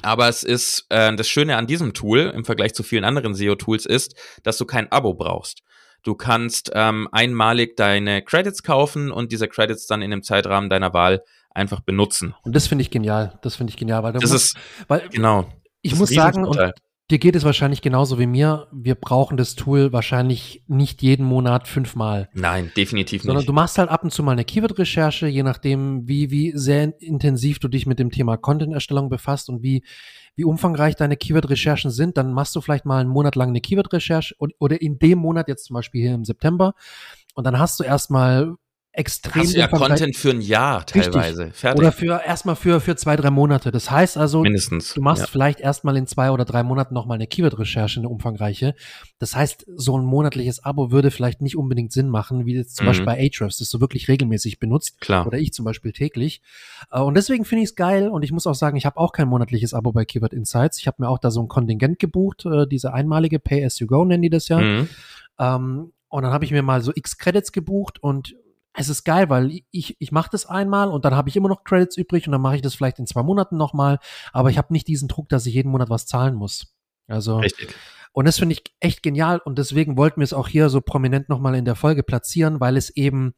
Aber 0.04 0.30
es 0.30 0.44
ist 0.44 0.86
äh, 0.90 1.14
das 1.16 1.28
Schöne 1.28 1.58
an 1.58 1.68
diesem 1.68 1.94
Tool 1.94 2.32
im 2.34 2.46
Vergleich 2.46 2.74
zu 2.74 2.84
vielen 2.84 3.04
anderen 3.04 3.34
SEO-Tools 3.34 3.86
ist, 3.86 4.16
dass 4.44 4.58
du 4.58 4.66
kein 4.66 4.92
Abo 4.92 5.14
brauchst. 5.14 5.64
Du 6.04 6.16
kannst 6.16 6.72
ähm, 6.74 7.10
einmalig 7.12 7.76
deine 7.76 8.22
Credits 8.24 8.64
kaufen 8.64 9.12
und 9.12 9.32
diese 9.32 9.48
Credits 9.48 9.86
dann 9.86 10.02
in 10.02 10.12
dem 10.12 10.24
Zeitrahmen 10.24 10.70
deiner 10.70 10.94
Wahl 10.94 11.24
einfach 11.50 11.82
benutzen. 11.82 12.36
Und 12.44 12.56
das 12.56 12.68
finde 12.68 12.84
ich 12.84 12.92
genial. 12.92 13.38
Das 13.42 13.56
finde 13.56 13.72
ich 13.72 13.78
genial, 13.78 14.04
weil 14.04 14.14
das 14.14 14.22
musst, 14.22 14.34
ist 14.34 14.58
weil 14.88 15.10
genau. 15.10 15.52
Ich 15.82 15.96
muss 15.96 16.10
sagen, 16.10 16.46
und 16.46 16.58
Dir 17.12 17.18
geht 17.18 17.36
es 17.36 17.44
wahrscheinlich 17.44 17.82
genauso 17.82 18.20
wie 18.20 18.28
mir. 18.28 18.68
Wir 18.72 18.94
brauchen 18.94 19.36
das 19.36 19.56
Tool 19.56 19.92
wahrscheinlich 19.92 20.64
nicht 20.68 21.02
jeden 21.02 21.26
Monat 21.26 21.68
fünfmal. 21.68 22.30
Nein, 22.34 22.72
definitiv 22.78 23.24
Sondern 23.24 23.38
nicht. 23.38 23.46
Sondern 23.48 23.56
du 23.56 23.62
machst 23.62 23.80
halt 23.80 23.90
ab 23.90 24.04
und 24.04 24.12
zu 24.12 24.22
mal 24.22 24.34
eine 24.34 24.46
Keyword-Recherche, 24.46 25.26
je 25.26 25.42
nachdem, 25.42 26.08
wie, 26.08 26.30
wie 26.30 26.52
sehr 26.56 26.94
intensiv 27.02 27.58
du 27.58 27.68
dich 27.68 27.88
mit 27.88 27.98
dem 27.98 28.12
Thema 28.12 28.38
Content-Erstellung 28.38 29.10
befasst 29.10 29.50
und 29.50 29.64
wie, 29.64 29.84
wie 30.36 30.44
umfangreich 30.44 30.96
deine 30.96 31.18
Keyword-Recherchen 31.18 31.90
sind. 31.90 32.16
Dann 32.16 32.32
machst 32.32 32.56
du 32.56 32.62
vielleicht 32.62 32.86
mal 32.86 33.00
einen 33.00 33.10
Monat 33.10 33.36
lang 33.36 33.50
eine 33.50 33.62
Keyword-Recherche 33.62 34.36
oder 34.38 34.80
in 34.80 35.00
dem 35.00 35.18
Monat, 35.18 35.48
jetzt 35.48 35.66
zum 35.66 35.74
Beispiel 35.74 36.02
hier 36.02 36.14
im 36.14 36.26
September. 36.26 36.76
Und 37.34 37.44
dann 37.44 37.58
hast 37.58 37.80
du 37.80 37.84
erstmal 37.84 38.56
extrem. 39.00 39.44
Hast 39.44 39.56
du 39.56 39.60
ja 39.60 39.68
Content 39.68 40.16
für 40.16 40.32
ein 40.32 40.42
Jahr 40.42 40.86
teilweise. 40.86 41.46
Richtig. 41.46 41.60
Fertig. 41.60 41.80
Oder 41.80 41.92
für 41.94 42.22
erstmal 42.26 42.58
für, 42.58 42.82
für 42.82 42.98
zwei, 42.98 43.16
drei 43.16 43.30
Monate. 43.30 43.72
Das 43.72 43.90
heißt 43.90 44.18
also, 44.18 44.42
Mindestens, 44.42 44.94
du 44.94 45.02
machst 45.02 45.22
ja. 45.22 45.28
vielleicht 45.28 45.62
erstmal 45.62 45.96
in 45.96 46.06
zwei 46.06 46.32
oder 46.32 46.44
drei 46.44 46.64
Monaten 46.64 46.94
nochmal 46.94 47.16
eine 47.16 47.26
Keyword-Recherche, 47.26 48.02
eine 48.02 48.10
umfangreiche. 48.10 48.76
Das 49.18 49.36
heißt, 49.36 49.66
so 49.76 49.98
ein 49.98 50.04
monatliches 50.04 50.64
Abo 50.66 50.92
würde 50.92 51.12
vielleicht 51.12 51.42
nicht 51.42 51.56
unbedingt 51.56 51.94
Sinn 51.94 52.10
machen, 52.10 52.46
wie 52.46 52.56
jetzt 52.56 52.76
zum 52.76 52.86
mhm. 52.86 52.90
Beispiel 52.90 53.06
bei 53.06 53.30
Ahrefs, 53.40 53.58
das 53.58 53.70
du 53.70 53.80
wirklich 53.80 54.10
regelmäßig 54.10 54.60
benutzt. 54.60 55.00
Klar. 55.00 55.26
Oder 55.26 55.40
ich 55.40 55.54
zum 55.54 55.64
Beispiel 55.64 55.94
täglich. 55.94 56.42
Äh, 56.92 57.00
und 57.00 57.16
deswegen 57.16 57.46
finde 57.46 57.64
ich 57.64 57.70
es 57.70 57.76
geil 57.76 58.10
und 58.10 58.24
ich 58.24 58.34
muss 58.34 58.48
auch 58.48 58.56
sagen, 58.56 58.76
ich 58.76 58.86
habe 58.86 58.98
auch 58.98 59.14
kein 59.14 59.30
monatliches 59.30 59.74
Abo 59.74 59.94
bei 59.94 60.04
Keyword 60.04 60.34
Insights. 60.34 60.78
Ich 60.78 60.88
habe 60.88 60.98
mir 61.00 61.08
auch 61.08 61.20
da 61.20 61.32
so 61.32 61.42
ein 61.42 61.48
Kontingent 61.48 62.00
gebucht, 62.00 62.46
äh, 62.46 62.68
diese 62.68 62.94
einmalige 62.94 63.40
Pay 63.40 63.64
as 63.64 63.80
you 63.80 63.88
go 63.88 64.04
nennen 64.04 64.24
die 64.24 64.30
das 64.30 64.50
ja. 64.50 64.60
Mhm. 64.60 64.90
Ähm, 65.40 65.94
und 66.10 66.24
dann 66.24 66.34
habe 66.34 66.44
ich 66.44 66.52
mir 66.52 66.64
mal 66.64 66.82
so 66.82 66.92
X 66.94 67.18
Credits 67.18 67.52
gebucht 67.52 68.02
und 68.04 68.36
es 68.80 68.88
ist 68.88 69.04
geil, 69.04 69.30
weil 69.30 69.62
ich, 69.72 69.98
ich 70.00 70.12
mache 70.14 70.30
das 70.32 70.46
einmal 70.46 70.88
und 70.88 71.04
dann 71.04 71.14
habe 71.14 71.28
ich 71.28 71.36
immer 71.36 71.50
noch 71.50 71.66
Credits 71.66 71.98
übrig 71.98 72.28
und 72.28 72.32
dann 72.32 72.42
mache 72.42 72.56
ich 72.56 72.62
das 72.62 72.76
vielleicht 72.76 72.98
in 72.98 73.08
zwei 73.08 73.24
Monaten 73.24 73.58
nochmal, 73.58 74.00
aber 74.32 74.50
ich 74.50 74.58
habe 74.58 74.72
nicht 74.72 74.88
diesen 74.88 75.10
Druck, 75.10 75.28
dass 75.28 75.46
ich 75.46 75.54
jeden 75.54 75.70
Monat 75.70 75.90
was 75.90 76.06
zahlen 76.06 76.34
muss. 76.34 76.74
Also 77.08 77.40
Richtig. 77.40 77.76
Und 78.12 78.26
das 78.26 78.40
finde 78.40 78.54
ich 78.54 78.64
echt 78.80 79.04
genial 79.04 79.40
und 79.44 79.60
deswegen 79.60 79.98
wollten 79.98 80.22
wir 80.22 80.24
es 80.24 80.34
auch 80.34 80.48
hier 80.48 80.70
so 80.70 80.82
prominent 80.82 81.30
nochmal 81.30 81.56
in 81.56 81.66
der 81.66 81.76
Folge 81.76 82.04
platzieren, 82.04 82.60
weil 82.60 82.76
es 82.76 82.90
eben 82.90 83.34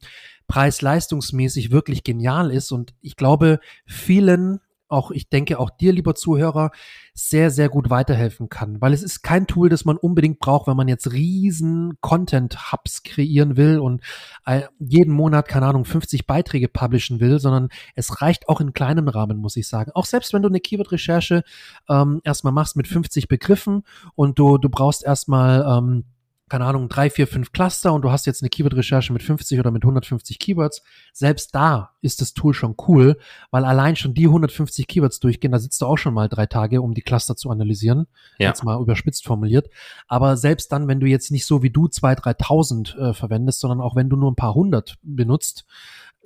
preis-leistungsmäßig 0.46 1.70
wirklich 1.70 2.04
genial 2.04 2.50
ist 2.50 2.72
und 2.72 2.94
ich 3.00 3.16
glaube, 3.16 3.58
vielen 3.84 4.60
auch, 4.92 5.10
ich 5.10 5.28
denke, 5.28 5.58
auch 5.58 5.70
dir, 5.70 5.92
lieber 5.92 6.14
Zuhörer, 6.14 6.70
sehr, 7.14 7.50
sehr 7.50 7.68
gut 7.68 7.90
weiterhelfen 7.90 8.48
kann. 8.48 8.80
Weil 8.80 8.92
es 8.92 9.02
ist 9.02 9.22
kein 9.22 9.46
Tool, 9.46 9.68
das 9.68 9.84
man 9.84 9.96
unbedingt 9.96 10.38
braucht, 10.38 10.66
wenn 10.66 10.76
man 10.76 10.88
jetzt 10.88 11.12
riesen 11.12 11.98
Content-Hubs 12.00 13.02
kreieren 13.02 13.56
will 13.56 13.78
und 13.78 14.02
äh, 14.46 14.62
jeden 14.78 15.12
Monat, 15.12 15.48
keine 15.48 15.66
Ahnung, 15.66 15.84
50 15.84 16.26
Beiträge 16.26 16.68
publishen 16.68 17.20
will, 17.20 17.38
sondern 17.38 17.68
es 17.94 18.22
reicht 18.22 18.48
auch 18.48 18.60
in 18.60 18.72
kleinem 18.72 19.08
Rahmen, 19.08 19.38
muss 19.38 19.56
ich 19.56 19.68
sagen. 19.68 19.92
Auch 19.94 20.06
selbst 20.06 20.32
wenn 20.32 20.42
du 20.42 20.48
eine 20.48 20.60
Keyword-Recherche 20.60 21.44
ähm, 21.88 22.20
erstmal 22.24 22.52
machst 22.52 22.76
mit 22.76 22.88
50 22.88 23.28
Begriffen 23.28 23.82
und 24.14 24.38
du, 24.38 24.58
du 24.58 24.68
brauchst 24.68 25.04
erstmal 25.04 25.64
ähm, 25.66 26.04
keine 26.52 26.66
Ahnung, 26.66 26.90
drei, 26.90 27.08
vier, 27.08 27.26
fünf 27.26 27.52
Cluster 27.52 27.94
und 27.94 28.02
du 28.02 28.10
hast 28.10 28.26
jetzt 28.26 28.42
eine 28.42 28.50
Keyword-Recherche 28.50 29.10
mit 29.14 29.22
50 29.22 29.58
oder 29.58 29.70
mit 29.70 29.84
150 29.84 30.38
Keywords, 30.38 30.82
selbst 31.14 31.54
da 31.54 31.92
ist 32.02 32.20
das 32.20 32.34
Tool 32.34 32.52
schon 32.52 32.74
cool, 32.88 33.16
weil 33.50 33.64
allein 33.64 33.96
schon 33.96 34.12
die 34.12 34.26
150 34.26 34.86
Keywords 34.86 35.18
durchgehen, 35.18 35.52
da 35.52 35.58
sitzt 35.58 35.80
du 35.80 35.86
auch 35.86 35.96
schon 35.96 36.12
mal 36.12 36.28
drei 36.28 36.44
Tage, 36.44 36.82
um 36.82 36.92
die 36.92 37.00
Cluster 37.00 37.36
zu 37.36 37.48
analysieren. 37.48 38.06
Ja. 38.38 38.48
Jetzt 38.48 38.64
mal 38.64 38.78
überspitzt 38.78 39.24
formuliert. 39.24 39.70
Aber 40.08 40.36
selbst 40.36 40.70
dann, 40.72 40.88
wenn 40.88 41.00
du 41.00 41.06
jetzt 41.06 41.30
nicht 41.30 41.46
so 41.46 41.62
wie 41.62 41.70
du 41.70 41.88
zwei, 41.88 42.12
3.000 42.12 42.98
äh, 42.98 43.14
verwendest, 43.14 43.60
sondern 43.60 43.80
auch 43.80 43.96
wenn 43.96 44.10
du 44.10 44.16
nur 44.16 44.30
ein 44.30 44.36
paar 44.36 44.54
hundert 44.54 44.96
benutzt, 45.00 45.64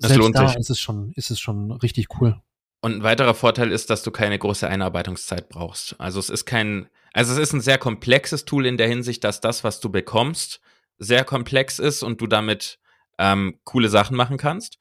das 0.01 0.11
selbst 0.11 0.35
da 0.35 0.49
sich. 0.49 0.57
ist 0.57 0.71
es 0.71 0.81
schon, 0.81 1.13
ist 1.13 1.31
es 1.31 1.39
schon 1.39 1.71
richtig 1.71 2.09
cool. 2.21 2.41
Und 2.87 2.99
ein 2.99 3.03
weiterer 3.03 3.35
Vorteil 3.35 3.73
ist, 3.73 3.91
dass 3.91 4.05
du 4.05 4.13
keine 4.13 4.39
große 4.39 4.69
Einarbeitungszeit 4.69 5.49
brauchst. 5.49 5.99
Also 5.99 6.21
es 6.21 6.31
ist 6.31 6.45
kein, 6.45 6.87
also 7.13 7.33
es 7.33 7.39
ist 7.41 7.53
ein 7.53 7.61
sehr 7.61 7.79
komplexes 7.79 8.45
Tool 8.45 8.65
in 8.65 8.77
der 8.77 8.87
Hinsicht, 8.87 9.25
dass 9.25 9.41
das, 9.41 9.65
was 9.65 9.81
du 9.81 9.91
bekommst, 9.91 10.61
sehr 10.97 11.25
komplex 11.25 11.81
ist 11.81 12.05
und 12.05 12.21
du 12.21 12.29
damit 12.29 12.79
ähm, 13.19 13.59
coole 13.65 13.89
Sachen 13.89 14.17
machen 14.17 14.37
kannst. 14.37 14.79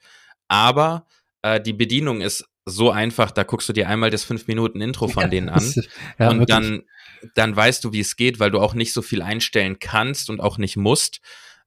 Aber 0.48 1.08
äh, 1.42 1.60
die 1.60 1.74
Bedienung 1.74 2.22
ist 2.22 2.48
so 2.64 2.92
einfach, 2.92 3.32
da 3.32 3.42
guckst 3.42 3.70
du 3.70 3.74
dir 3.74 3.90
einmal 3.90 4.12
das 4.12 4.24
5-Minuten-Intro 4.30 5.08
von 5.08 5.24
ja, 5.24 5.28
denen 5.28 5.50
an 5.50 5.74
ja, 6.20 6.30
und 6.30 6.48
dann, 6.48 6.84
dann 7.34 7.56
weißt 7.56 7.84
du, 7.84 7.92
wie 7.92 8.02
es 8.02 8.16
geht, 8.18 8.40
weil 8.40 8.52
du 8.52 8.60
auch 8.60 8.76
nicht 8.76 8.94
so 8.94 9.02
viel 9.02 9.24
einstellen 9.24 9.80
kannst 9.80 10.30
und 10.30 10.42
auch 10.42 10.60
nicht 10.60 10.78
musst. 10.78 11.22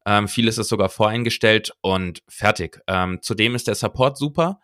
Ähm, 0.07 0.29
vieles 0.29 0.57
ist 0.57 0.69
sogar 0.69 0.89
voreingestellt 0.89 1.73
und 1.81 2.23
fertig. 2.29 2.81
Ähm, 2.87 3.19
zudem 3.23 3.57
ist 3.57 3.67
der 3.67 3.75
Support 3.75 4.17
super. 4.17 4.61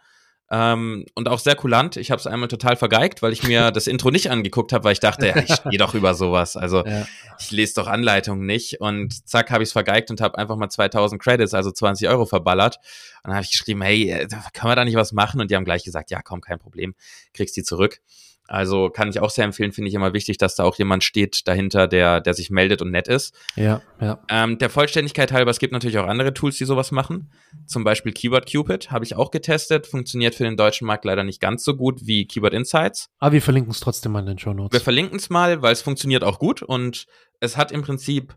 Ähm, 0.56 1.04
und 1.16 1.28
auch 1.28 1.40
sehr 1.40 1.56
kulant. 1.56 1.96
Ich 1.96 2.12
habe 2.12 2.20
es 2.20 2.28
einmal 2.28 2.46
total 2.46 2.76
vergeigt, 2.76 3.22
weil 3.22 3.32
ich 3.32 3.42
mir 3.42 3.70
das 3.72 3.88
Intro 3.88 4.12
nicht 4.12 4.30
angeguckt 4.30 4.72
habe, 4.72 4.84
weil 4.84 4.92
ich 4.92 5.00
dachte, 5.00 5.26
ja, 5.26 5.36
ich 5.36 5.52
stehe 5.54 5.78
doch 5.78 5.94
über 5.94 6.14
sowas. 6.14 6.56
Also 6.56 6.84
ja. 6.86 7.08
ich 7.40 7.50
lese 7.50 7.74
doch 7.74 7.88
Anleitungen 7.88 8.46
nicht. 8.46 8.80
Und 8.80 9.28
zack, 9.28 9.50
habe 9.50 9.64
ich 9.64 9.70
es 9.70 9.72
vergeigt 9.72 10.12
und 10.12 10.20
habe 10.20 10.38
einfach 10.38 10.54
mal 10.54 10.68
2000 10.68 11.20
Credits, 11.20 11.54
also 11.54 11.72
20 11.72 12.08
Euro 12.08 12.24
verballert. 12.24 12.76
Und 13.24 13.30
dann 13.30 13.34
habe 13.34 13.44
ich 13.44 13.50
geschrieben, 13.50 13.82
hey, 13.82 14.10
äh, 14.10 14.28
kann 14.52 14.68
man 14.68 14.76
da 14.76 14.84
nicht 14.84 14.96
was 14.96 15.10
machen? 15.12 15.40
Und 15.40 15.50
die 15.50 15.56
haben 15.56 15.64
gleich 15.64 15.82
gesagt, 15.82 16.12
ja, 16.12 16.22
komm, 16.22 16.40
kein 16.40 16.60
Problem, 16.60 16.94
kriegst 17.32 17.56
die 17.56 17.64
zurück. 17.64 18.00
Also 18.46 18.90
kann 18.90 19.08
ich 19.08 19.20
auch 19.20 19.30
sehr 19.30 19.44
empfehlen, 19.44 19.72
finde 19.72 19.88
ich 19.88 19.94
immer 19.94 20.12
wichtig, 20.12 20.36
dass 20.36 20.54
da 20.54 20.64
auch 20.64 20.76
jemand 20.76 21.02
steht 21.02 21.48
dahinter, 21.48 21.86
der, 21.86 22.20
der 22.20 22.34
sich 22.34 22.50
meldet 22.50 22.82
und 22.82 22.90
nett 22.90 23.08
ist. 23.08 23.34
Ja, 23.56 23.80
ja. 24.00 24.20
Ähm, 24.28 24.58
der 24.58 24.68
Vollständigkeit 24.68 25.32
halber, 25.32 25.50
es 25.50 25.58
gibt 25.58 25.72
natürlich 25.72 25.98
auch 25.98 26.06
andere 26.06 26.34
Tools, 26.34 26.58
die 26.58 26.66
sowas 26.66 26.92
machen. 26.92 27.30
Zum 27.66 27.84
Beispiel 27.84 28.12
Keyword 28.12 28.50
Cupid 28.50 28.90
habe 28.90 29.04
ich 29.04 29.16
auch 29.16 29.30
getestet, 29.30 29.86
funktioniert 29.86 30.34
für 30.34 30.44
den 30.44 30.58
deutschen 30.58 30.86
Markt 30.86 31.06
leider 31.06 31.24
nicht 31.24 31.40
ganz 31.40 31.64
so 31.64 31.74
gut 31.74 32.06
wie 32.06 32.26
Keyword 32.26 32.52
Insights. 32.52 33.08
Aber 33.18 33.32
wir 33.32 33.42
verlinken 33.42 33.70
es 33.70 33.80
trotzdem 33.80 34.12
mal 34.12 34.20
in 34.20 34.26
den 34.26 34.38
Show 34.38 34.52
Notes. 34.52 34.78
Wir 34.78 34.82
verlinken 34.82 35.16
es 35.16 35.30
mal, 35.30 35.62
weil 35.62 35.72
es 35.72 35.80
funktioniert 35.80 36.22
auch 36.22 36.38
gut 36.38 36.62
und 36.62 37.06
es 37.40 37.56
hat 37.56 37.72
im 37.72 37.82
Prinzip 37.82 38.36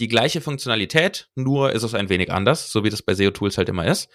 die 0.00 0.08
gleiche 0.08 0.42
Funktionalität, 0.42 1.30
nur 1.34 1.72
ist 1.72 1.82
es 1.82 1.94
ein 1.94 2.10
wenig 2.10 2.30
anders, 2.30 2.70
so 2.70 2.84
wie 2.84 2.90
das 2.90 3.02
bei 3.02 3.14
SEO-Tools 3.14 3.56
halt 3.56 3.70
immer 3.70 3.86
ist. 3.86 4.10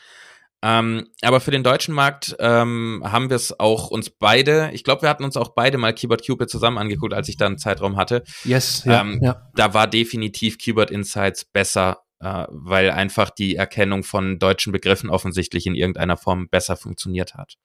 Ähm, 0.64 1.08
aber 1.22 1.40
für 1.40 1.50
den 1.50 1.64
deutschen 1.64 1.96
Markt 1.96 2.36
ähm, 2.40 3.02
haben 3.04 3.30
wir 3.30 3.36
es 3.36 3.60
auch 3.60 3.90
uns 3.90 4.12
beide, 4.12 4.70
ich 4.74 4.84
glaube, 4.84 5.02
wir 5.02 5.10
hatten 5.10 5.24
uns 5.24 5.36
auch 5.36 5.50
beide 5.50 5.80
mal 5.80 5.94
Keyword 5.94 6.26
Cupid 6.26 6.50
zusammen 6.50 6.78
angeguckt, 6.78 7.14
als 7.14 7.30
ich 7.30 7.38
da 7.38 7.48
einen 7.48 7.58
Zeitraum 7.58 7.98
hatte. 7.98 8.24
Yes, 8.44 8.84
ja, 8.86 9.02
ähm, 9.02 9.20
ja. 9.24 9.50
Da 9.56 9.74
war 9.74 9.88
definitiv 9.88 10.60
Keyword 10.60 10.92
Insights 10.92 11.46
besser, 11.46 12.04
äh, 12.20 12.46
weil 12.50 12.92
einfach 12.92 13.32
die 13.32 13.56
Erkennung 13.56 14.04
von 14.04 14.38
deutschen 14.38 14.72
Begriffen 14.72 15.10
offensichtlich 15.10 15.66
in 15.66 15.74
irgendeiner 15.74 16.18
Form 16.18 16.48
besser 16.48 16.78
funktioniert 16.78 17.34
hat. 17.34 17.56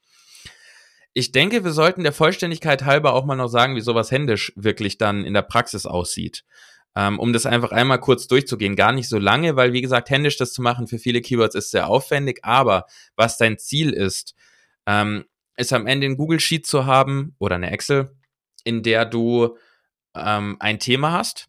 Ich 1.12 1.32
denke, 1.32 1.64
wir 1.64 1.72
sollten 1.72 2.02
der 2.02 2.12
Vollständigkeit 2.12 2.84
halber 2.84 3.12
auch 3.12 3.26
mal 3.26 3.36
noch 3.36 3.48
sagen, 3.48 3.76
wie 3.76 3.80
sowas 3.80 4.10
händisch 4.10 4.52
wirklich 4.56 4.96
dann 4.96 5.24
in 5.24 5.34
der 5.34 5.42
Praxis 5.42 5.84
aussieht 5.84 6.44
um 6.96 7.32
das 7.32 7.46
einfach 7.46 7.72
einmal 7.72 8.00
kurz 8.00 8.26
durchzugehen. 8.26 8.74
Gar 8.74 8.92
nicht 8.92 9.08
so 9.08 9.18
lange, 9.18 9.54
weil 9.54 9.72
wie 9.72 9.82
gesagt, 9.82 10.10
händisch 10.10 10.38
das 10.38 10.52
zu 10.52 10.62
machen 10.62 10.86
für 10.86 10.98
viele 10.98 11.20
Keywords 11.20 11.54
ist 11.54 11.70
sehr 11.70 11.88
aufwendig, 11.88 12.40
aber 12.42 12.86
was 13.16 13.36
dein 13.36 13.58
Ziel 13.58 13.92
ist, 13.92 14.34
ähm, 14.86 15.24
ist 15.56 15.72
am 15.72 15.86
Ende 15.86 16.06
ein 16.06 16.16
Google 16.16 16.40
Sheet 16.40 16.66
zu 16.66 16.86
haben 16.86 17.34
oder 17.38 17.56
eine 17.56 17.70
Excel, 17.70 18.10
in 18.64 18.82
der 18.82 19.04
du 19.04 19.56
ähm, 20.14 20.56
ein 20.58 20.78
Thema 20.78 21.12
hast, 21.12 21.48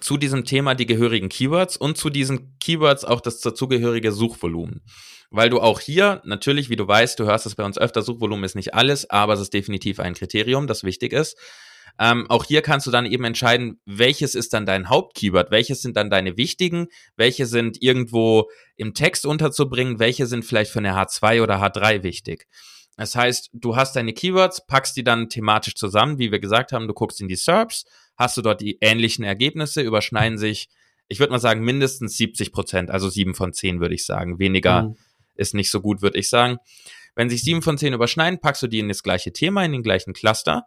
zu 0.00 0.16
diesem 0.16 0.44
Thema 0.44 0.74
die 0.74 0.86
gehörigen 0.86 1.28
Keywords 1.28 1.76
und 1.76 1.96
zu 1.96 2.10
diesen 2.10 2.58
Keywords 2.58 3.04
auch 3.04 3.20
das 3.20 3.40
dazugehörige 3.40 4.12
Suchvolumen. 4.12 4.82
Weil 5.30 5.50
du 5.50 5.60
auch 5.60 5.80
hier, 5.80 6.20
natürlich, 6.24 6.68
wie 6.68 6.76
du 6.76 6.86
weißt, 6.86 7.18
du 7.18 7.24
hörst 7.24 7.46
es 7.46 7.54
bei 7.54 7.64
uns 7.64 7.78
öfter, 7.78 8.02
Suchvolumen 8.02 8.44
ist 8.44 8.54
nicht 8.54 8.74
alles, 8.74 9.08
aber 9.10 9.32
es 9.32 9.40
ist 9.40 9.54
definitiv 9.54 9.98
ein 9.98 10.14
Kriterium, 10.14 10.66
das 10.66 10.84
wichtig 10.84 11.12
ist. 11.12 11.36
Ähm, 11.98 12.28
auch 12.28 12.44
hier 12.44 12.60
kannst 12.60 12.86
du 12.86 12.90
dann 12.90 13.06
eben 13.06 13.22
entscheiden, 13.24 13.80
welches 13.84 14.34
ist 14.34 14.52
dann 14.52 14.66
dein 14.66 14.88
Hauptkeyword, 14.88 15.50
welches 15.50 15.80
sind 15.80 15.96
dann 15.96 16.10
deine 16.10 16.36
wichtigen, 16.36 16.88
welche 17.16 17.46
sind 17.46 17.80
irgendwo 17.80 18.50
im 18.76 18.94
Text 18.94 19.26
unterzubringen, 19.26 20.00
welche 20.00 20.26
sind 20.26 20.44
vielleicht 20.44 20.72
für 20.72 20.80
eine 20.80 20.94
H2 20.94 21.42
oder 21.42 21.62
H3 21.62 22.02
wichtig. 22.02 22.48
Das 22.96 23.14
heißt, 23.14 23.50
du 23.52 23.76
hast 23.76 23.94
deine 23.96 24.12
Keywords, 24.12 24.66
packst 24.66 24.96
die 24.96 25.04
dann 25.04 25.28
thematisch 25.28 25.74
zusammen, 25.74 26.18
wie 26.18 26.32
wir 26.32 26.40
gesagt 26.40 26.72
haben, 26.72 26.88
du 26.88 26.94
guckst 26.94 27.20
in 27.20 27.28
die 27.28 27.36
SERPs, 27.36 27.84
hast 28.16 28.36
du 28.36 28.42
dort 28.42 28.60
die 28.60 28.78
ähnlichen 28.80 29.24
Ergebnisse, 29.24 29.80
überschneiden 29.80 30.38
sich, 30.38 30.68
ich 31.08 31.18
würde 31.18 31.32
mal 31.32 31.40
sagen, 31.40 31.64
mindestens 31.64 32.16
70 32.16 32.52
Prozent, 32.52 32.90
also 32.90 33.08
sieben 33.08 33.34
von 33.34 33.52
zehn 33.52 33.80
würde 33.80 33.94
ich 33.94 34.06
sagen. 34.06 34.38
Weniger 34.38 34.82
mhm. 34.82 34.96
ist 35.34 35.54
nicht 35.54 35.70
so 35.70 35.80
gut, 35.80 36.02
würde 36.02 36.18
ich 36.18 36.28
sagen. 36.28 36.58
Wenn 37.16 37.30
sich 37.30 37.42
sieben 37.42 37.62
von 37.62 37.78
zehn 37.78 37.92
überschneiden, 37.92 38.40
packst 38.40 38.62
du 38.62 38.66
die 38.66 38.80
in 38.80 38.88
das 38.88 39.02
gleiche 39.02 39.32
Thema, 39.32 39.64
in 39.64 39.72
den 39.72 39.82
gleichen 39.82 40.12
Cluster 40.12 40.66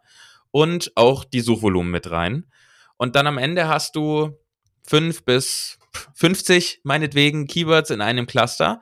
und 0.50 0.92
auch 0.94 1.24
die 1.24 1.40
Suchvolumen 1.40 1.90
mit 1.90 2.10
rein. 2.10 2.50
Und 2.96 3.16
dann 3.16 3.26
am 3.26 3.38
Ende 3.38 3.68
hast 3.68 3.96
du 3.96 4.36
fünf 4.82 5.24
bis 5.24 5.78
50 6.14 6.80
meinetwegen 6.84 7.46
Keywords 7.46 7.90
in 7.90 8.00
einem 8.00 8.26
Cluster 8.26 8.80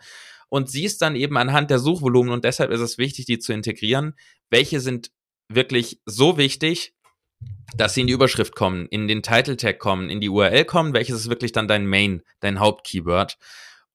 und 0.48 0.70
siehst 0.70 1.02
dann 1.02 1.16
eben 1.16 1.36
anhand 1.36 1.70
der 1.70 1.78
Suchvolumen 1.78 2.32
und 2.32 2.44
deshalb 2.44 2.70
ist 2.70 2.80
es 2.80 2.98
wichtig, 2.98 3.26
die 3.26 3.38
zu 3.38 3.52
integrieren, 3.52 4.14
welche 4.50 4.80
sind 4.80 5.10
wirklich 5.48 6.00
so 6.06 6.38
wichtig, 6.38 6.94
dass 7.76 7.94
sie 7.94 8.02
in 8.02 8.06
die 8.06 8.12
Überschrift 8.12 8.54
kommen, 8.54 8.86
in 8.86 9.08
den 9.08 9.22
Title 9.22 9.56
Tag 9.56 9.78
kommen, 9.78 10.08
in 10.08 10.20
die 10.20 10.28
URL 10.28 10.64
kommen, 10.64 10.94
welches 10.94 11.16
ist 11.16 11.28
wirklich 11.28 11.52
dann 11.52 11.68
dein 11.68 11.86
Main, 11.86 12.22
dein 12.40 12.60
Hauptkeyword 12.60 13.38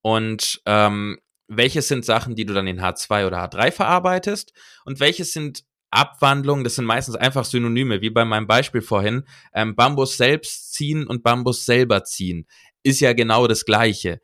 und 0.02 0.62
ähm, 0.66 1.20
welches 1.48 1.88
sind 1.88 2.06
Sachen, 2.06 2.36
die 2.36 2.46
du 2.46 2.54
dann 2.54 2.68
in 2.68 2.80
H2 2.80 3.28
oder 3.28 3.44
H3 3.44 3.72
verarbeitest 3.72 4.54
und 4.86 5.00
welches 5.00 5.34
sind 5.34 5.64
Abwandlungen, 5.92 6.64
das 6.64 6.76
sind 6.76 6.86
meistens 6.86 7.16
einfach 7.16 7.46
Synonyme, 7.46 8.02
wie 8.02 8.10
bei 8.10 8.26
meinem 8.26 8.48
Beispiel 8.48 8.82
vorhin, 8.82 9.24
ähm, 9.54 9.76
Bambus 9.76 10.18
selbst 10.18 10.74
ziehen 10.74 11.06
und 11.06 11.24
Bambus 11.24 11.66
selber 11.66 12.04
ziehen, 12.04 12.48
ist 12.82 13.02
ja 13.02 13.14
genau 13.14 13.48
das 13.48 13.66
gleiche. 13.66 14.22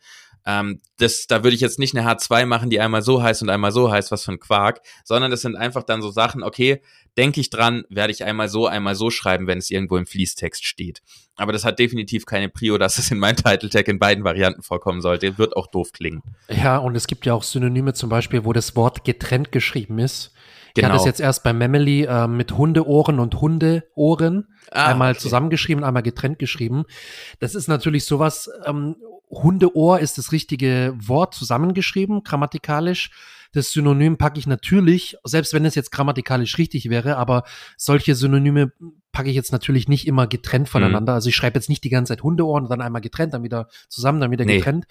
Ähm, 0.47 0.79
das, 0.97 1.27
da 1.27 1.43
würde 1.43 1.55
ich 1.55 1.61
jetzt 1.61 1.77
nicht 1.77 1.95
eine 1.95 2.09
H2 2.09 2.45
machen, 2.45 2.69
die 2.69 2.79
einmal 2.79 3.01
so 3.01 3.21
heißt 3.21 3.41
und 3.41 3.49
einmal 3.49 3.73
so 3.73 3.91
heißt, 3.91 4.11
was 4.11 4.23
für 4.23 4.31
ein 4.31 4.39
Quark, 4.39 4.79
sondern 5.03 5.29
das 5.29 5.41
sind 5.41 5.57
einfach 5.57 5.83
dann 5.83 6.01
so 6.01 6.09
Sachen, 6.09 6.41
okay, 6.41 6.81
denke 7.17 7.41
ich 7.41 7.49
dran, 7.49 7.83
werde 7.89 8.13
ich 8.13 8.23
einmal 8.23 8.47
so, 8.47 8.65
einmal 8.65 8.95
so 8.95 9.09
schreiben, 9.09 9.45
wenn 9.45 9.57
es 9.57 9.69
irgendwo 9.69 9.97
im 9.97 10.05
Fließtext 10.05 10.65
steht. 10.65 11.01
Aber 11.35 11.51
das 11.51 11.65
hat 11.65 11.79
definitiv 11.79 12.25
keine 12.25 12.47
Prio, 12.47 12.77
dass 12.77 12.97
es 12.97 13.11
in 13.11 13.19
meinem 13.19 13.35
Title 13.35 13.69
Tag 13.69 13.89
in 13.89 13.99
beiden 13.99 14.23
Varianten 14.23 14.63
vorkommen 14.63 15.01
sollte. 15.01 15.37
Wird 15.37 15.57
auch 15.57 15.67
doof 15.67 15.91
klingen. 15.91 16.23
Ja, 16.49 16.77
und 16.77 16.95
es 16.95 17.07
gibt 17.07 17.25
ja 17.25 17.33
auch 17.33 17.43
Synonyme 17.43 17.93
zum 17.93 18.09
Beispiel, 18.09 18.45
wo 18.45 18.53
das 18.53 18.77
Wort 18.77 19.03
getrennt 19.03 19.51
geschrieben 19.51 19.99
ist. 19.99 20.31
Genau. 20.81 20.87
Ich 20.87 20.93
hatte 20.93 21.01
es 21.01 21.05
jetzt 21.05 21.19
erst 21.19 21.43
bei 21.43 21.53
Memely 21.53 22.03
äh, 22.03 22.27
mit 22.27 22.57
Hundeohren 22.57 23.19
und 23.19 23.39
Hundeohren 23.41 24.47
ah, 24.71 24.87
einmal 24.87 25.11
okay. 25.11 25.19
zusammengeschrieben, 25.19 25.83
einmal 25.83 26.03
getrennt 26.03 26.39
geschrieben. 26.39 26.85
Das 27.39 27.55
ist 27.55 27.67
natürlich 27.67 28.05
sowas, 28.05 28.49
ähm, 28.65 28.95
Hundeohr 29.29 29.99
ist 29.99 30.17
das 30.17 30.31
richtige 30.31 30.93
Wort 30.97 31.33
zusammengeschrieben, 31.33 32.23
grammatikalisch. 32.23 33.11
Das 33.53 33.71
Synonym 33.71 34.17
packe 34.17 34.39
ich 34.39 34.47
natürlich, 34.47 35.17
selbst 35.23 35.53
wenn 35.53 35.65
es 35.65 35.75
jetzt 35.75 35.91
grammatikalisch 35.91 36.57
richtig 36.57 36.89
wäre, 36.89 37.17
aber 37.17 37.43
solche 37.77 38.13
Synonyme 38.13 38.71
packe 39.11 39.29
ich 39.29 39.35
jetzt 39.35 39.51
natürlich 39.51 39.87
nicht 39.87 40.05
immer 40.05 40.27
getrennt 40.27 40.69
voneinander. 40.69 41.13
Mhm. 41.13 41.15
Also 41.15 41.29
ich 41.29 41.35
schreibe 41.35 41.57
jetzt 41.57 41.69
nicht 41.69 41.83
die 41.83 41.89
ganze 41.89 42.11
Zeit 42.11 42.23
Hundeohren, 42.23 42.67
dann 42.69 42.81
einmal 42.81 43.01
getrennt, 43.01 43.33
dann 43.33 43.43
wieder 43.43 43.67
zusammen, 43.89 44.19
dann 44.19 44.31
wieder 44.31 44.45
nee. 44.45 44.57
getrennt. 44.57 44.85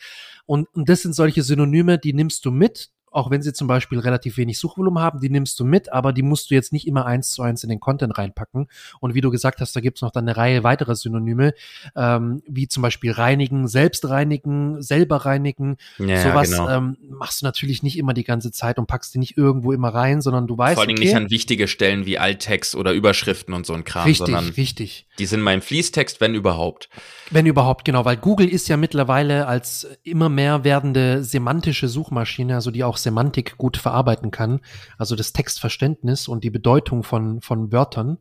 Und, 0.46 0.68
und 0.74 0.88
das 0.88 1.02
sind 1.02 1.14
solche 1.14 1.42
Synonyme, 1.42 1.98
die 1.98 2.12
nimmst 2.12 2.44
du 2.44 2.50
mit, 2.50 2.90
auch 3.16 3.30
wenn 3.30 3.40
sie 3.40 3.54
zum 3.54 3.66
Beispiel 3.66 3.98
relativ 3.98 4.36
wenig 4.36 4.58
Suchvolumen 4.58 5.02
haben, 5.02 5.20
die 5.20 5.30
nimmst 5.30 5.58
du 5.58 5.64
mit, 5.64 5.90
aber 5.90 6.12
die 6.12 6.22
musst 6.22 6.50
du 6.50 6.54
jetzt 6.54 6.70
nicht 6.70 6.86
immer 6.86 7.06
eins 7.06 7.30
zu 7.30 7.42
eins 7.42 7.64
in 7.64 7.70
den 7.70 7.80
Content 7.80 8.18
reinpacken. 8.18 8.68
Und 9.00 9.14
wie 9.14 9.22
du 9.22 9.30
gesagt 9.30 9.60
hast, 9.60 9.74
da 9.74 9.80
gibt's 9.80 10.02
noch 10.02 10.10
dann 10.10 10.28
eine 10.28 10.36
Reihe 10.36 10.64
weiterer 10.64 10.94
Synonyme, 10.94 11.54
ähm, 11.96 12.42
wie 12.46 12.68
zum 12.68 12.82
Beispiel 12.82 13.12
reinigen, 13.12 13.68
selbst 13.68 14.06
reinigen, 14.06 14.82
selber 14.82 15.24
reinigen. 15.24 15.78
Ja, 15.98 16.22
Sowas 16.22 16.50
genau. 16.50 16.68
ähm, 16.68 16.98
machst 17.08 17.40
du 17.40 17.46
natürlich 17.46 17.82
nicht 17.82 17.96
immer 17.96 18.12
die 18.12 18.24
ganze 18.24 18.52
Zeit 18.52 18.78
und 18.78 18.86
packst 18.86 19.14
die 19.14 19.18
nicht 19.18 19.38
irgendwo 19.38 19.72
immer 19.72 19.88
rein, 19.88 20.20
sondern 20.20 20.46
du 20.46 20.58
weißt. 20.58 20.74
Vor 20.74 20.82
allem 20.82 20.92
okay, 20.92 21.04
nicht 21.04 21.16
an 21.16 21.30
wichtige 21.30 21.68
Stellen 21.68 22.04
wie 22.04 22.18
Alttext 22.18 22.74
oder 22.74 22.92
Überschriften 22.92 23.54
und 23.54 23.64
so 23.64 23.72
ein 23.72 23.84
Kram, 23.84 24.04
richtig, 24.04 24.26
sondern 24.26 24.48
richtig. 24.50 25.05
Die 25.18 25.26
sind 25.26 25.40
mein 25.40 25.62
Fließtext, 25.62 26.20
wenn 26.20 26.34
überhaupt. 26.34 26.88
Wenn 27.30 27.46
überhaupt, 27.46 27.84
genau, 27.84 28.04
weil 28.04 28.16
Google 28.16 28.48
ist 28.48 28.68
ja 28.68 28.76
mittlerweile 28.76 29.46
als 29.46 29.86
immer 30.02 30.28
mehr 30.28 30.64
werdende 30.64 31.24
semantische 31.24 31.88
Suchmaschine, 31.88 32.54
also 32.54 32.70
die 32.70 32.84
auch 32.84 32.96
Semantik 32.96 33.56
gut 33.58 33.76
verarbeiten 33.76 34.30
kann, 34.30 34.60
also 34.98 35.16
das 35.16 35.32
Textverständnis 35.32 36.28
und 36.28 36.44
die 36.44 36.50
Bedeutung 36.50 37.02
von, 37.02 37.40
von 37.40 37.72
Wörtern 37.72 38.18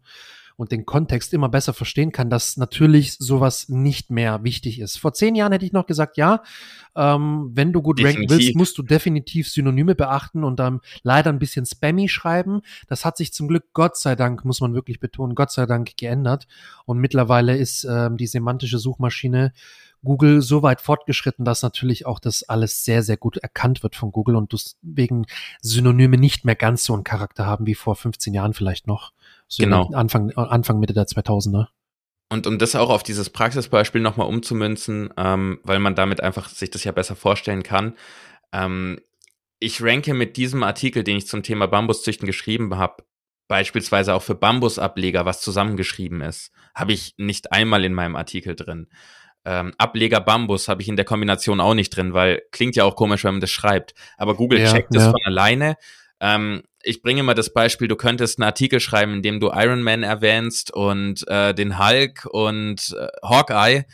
und 0.57 0.71
den 0.71 0.85
Kontext 0.85 1.33
immer 1.33 1.49
besser 1.49 1.73
verstehen 1.73 2.11
kann, 2.11 2.29
dass 2.29 2.57
natürlich 2.57 3.13
sowas 3.17 3.69
nicht 3.69 4.09
mehr 4.09 4.43
wichtig 4.43 4.79
ist. 4.79 4.97
Vor 4.97 5.13
zehn 5.13 5.35
Jahren 5.35 5.51
hätte 5.51 5.65
ich 5.65 5.73
noch 5.73 5.85
gesagt, 5.85 6.17
ja, 6.17 6.43
ähm, 6.95 7.51
wenn 7.53 7.73
du 7.73 7.81
gut 7.81 7.99
definitiv. 7.99 8.31
ranken 8.31 8.45
willst, 8.45 8.55
musst 8.55 8.77
du 8.77 8.83
definitiv 8.83 9.49
Synonyme 9.49 9.95
beachten 9.95 10.43
und 10.43 10.59
dann 10.59 10.79
leider 11.03 11.31
ein 11.31 11.39
bisschen 11.39 11.65
spammy 11.65 12.07
schreiben. 12.07 12.61
Das 12.87 13.03
hat 13.03 13.17
sich 13.17 13.33
zum 13.33 13.47
Glück, 13.47 13.65
Gott 13.73 13.97
sei 13.97 14.15
Dank, 14.15 14.45
muss 14.45 14.61
man 14.61 14.73
wirklich 14.73 14.99
betonen, 14.99 15.35
Gott 15.35 15.51
sei 15.51 15.65
Dank 15.65 15.97
geändert. 15.97 16.47
Und 16.85 16.99
mittlerweile 16.99 17.57
ist 17.57 17.83
ähm, 17.83 18.17
die 18.17 18.27
semantische 18.27 18.77
Suchmaschine 18.77 19.51
Google 20.05 20.41
so 20.41 20.63
weit 20.63 20.79
fortgeschritten, 20.79 21.43
dass 21.43 21.63
natürlich 21.63 22.05
auch 22.05 22.19
das 22.19 22.43
alles 22.43 22.85
sehr, 22.85 23.03
sehr 23.03 23.17
gut 23.17 23.37
erkannt 23.37 23.83
wird 23.83 23.97
von 23.97 24.13
Google 24.13 24.37
und 24.37 24.53
deswegen 24.53 25.25
Synonyme 25.61 26.17
nicht 26.17 26.45
mehr 26.45 26.55
ganz 26.55 26.85
so 26.85 26.93
einen 26.93 27.03
Charakter 27.03 27.45
haben 27.45 27.65
wie 27.65 27.75
vor 27.75 27.97
15 27.97 28.33
Jahren 28.33 28.53
vielleicht 28.53 28.87
noch. 28.87 29.11
So 29.47 29.63
genau. 29.63 29.89
Anfang, 29.93 30.31
Anfang, 30.31 30.79
Mitte 30.79 30.93
der 30.93 31.05
2000er. 31.05 31.67
Und 32.29 32.47
um 32.47 32.57
das 32.57 32.75
auch 32.75 32.89
auf 32.89 33.03
dieses 33.03 33.29
Praxisbeispiel 33.29 34.01
nochmal 34.01 34.27
umzumünzen, 34.27 35.13
ähm, 35.17 35.59
weil 35.63 35.79
man 35.79 35.95
damit 35.95 36.21
einfach 36.21 36.49
sich 36.49 36.71
das 36.71 36.83
ja 36.83 36.91
besser 36.91 37.15
vorstellen 37.15 37.63
kann. 37.63 37.95
Ähm, 38.51 38.99
ich 39.59 39.81
ranke 39.81 40.13
mit 40.13 40.37
diesem 40.37 40.63
Artikel, 40.63 41.03
den 41.03 41.17
ich 41.17 41.27
zum 41.27 41.43
Thema 41.43 41.67
Bambuszüchten 41.67 42.25
geschrieben 42.25 42.75
habe, 42.77 43.03
beispielsweise 43.47 44.15
auch 44.15 44.23
für 44.23 44.35
Bambusableger, 44.35 45.25
was 45.25 45.41
zusammengeschrieben 45.41 46.21
ist, 46.21 46.51
habe 46.73 46.93
ich 46.93 47.13
nicht 47.17 47.51
einmal 47.51 47.85
in 47.85 47.93
meinem 47.93 48.15
Artikel 48.15 48.55
drin 48.55 48.87
ähm, 49.45 49.73
Ableger 49.77 50.19
Bambus 50.19 50.67
habe 50.67 50.81
ich 50.81 50.87
in 50.87 50.95
der 50.95 51.05
Kombination 51.05 51.61
auch 51.61 51.75
nicht 51.75 51.95
drin, 51.95 52.13
weil 52.13 52.41
klingt 52.51 52.75
ja 52.75 52.83
auch 52.83 52.95
komisch, 52.95 53.23
wenn 53.23 53.35
man 53.35 53.41
das 53.41 53.51
schreibt. 53.51 53.93
Aber 54.17 54.35
Google 54.35 54.59
ja, 54.59 54.71
checkt 54.71 54.93
das 54.93 55.03
ja. 55.03 55.11
von 55.11 55.21
alleine. 55.23 55.77
Ähm, 56.19 56.63
ich 56.83 57.01
bringe 57.01 57.23
mal 57.23 57.33
das 57.33 57.51
Beispiel, 57.51 57.87
du 57.87 57.95
könntest 57.95 58.39
einen 58.39 58.45
Artikel 58.45 58.79
schreiben, 58.79 59.15
in 59.15 59.21
dem 59.21 59.39
du 59.39 59.51
Iron 59.53 59.81
Man 59.81 60.03
erwähnst 60.03 60.71
und 60.71 61.27
äh, 61.27 61.53
den 61.53 61.79
Hulk 61.79 62.25
und 62.29 62.95
äh, 62.97 63.07
Hawkeye 63.23 63.85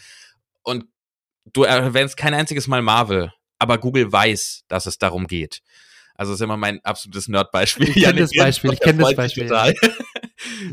und 0.63 0.85
du 1.53 1.63
erwähnst 1.63 2.17
kein 2.17 2.33
einziges 2.33 2.67
Mal 2.67 2.81
Marvel, 2.81 3.31
aber 3.59 3.77
Google 3.77 4.11
weiß, 4.11 4.63
dass 4.67 4.85
es 4.85 4.97
darum 4.97 5.27
geht. 5.27 5.61
Also 6.15 6.33
ist 6.33 6.41
immer 6.41 6.57
mein 6.57 6.83
absolutes 6.83 7.27
Nerd-Beispiel. 7.29 7.89
Ich 7.89 8.03
kenne 8.03 8.19
das 8.19 8.31
Beispiel, 8.31 8.73
ich 8.73 8.79
kenne 8.79 9.01
das 9.01 9.15
Beispiel. 9.15 9.49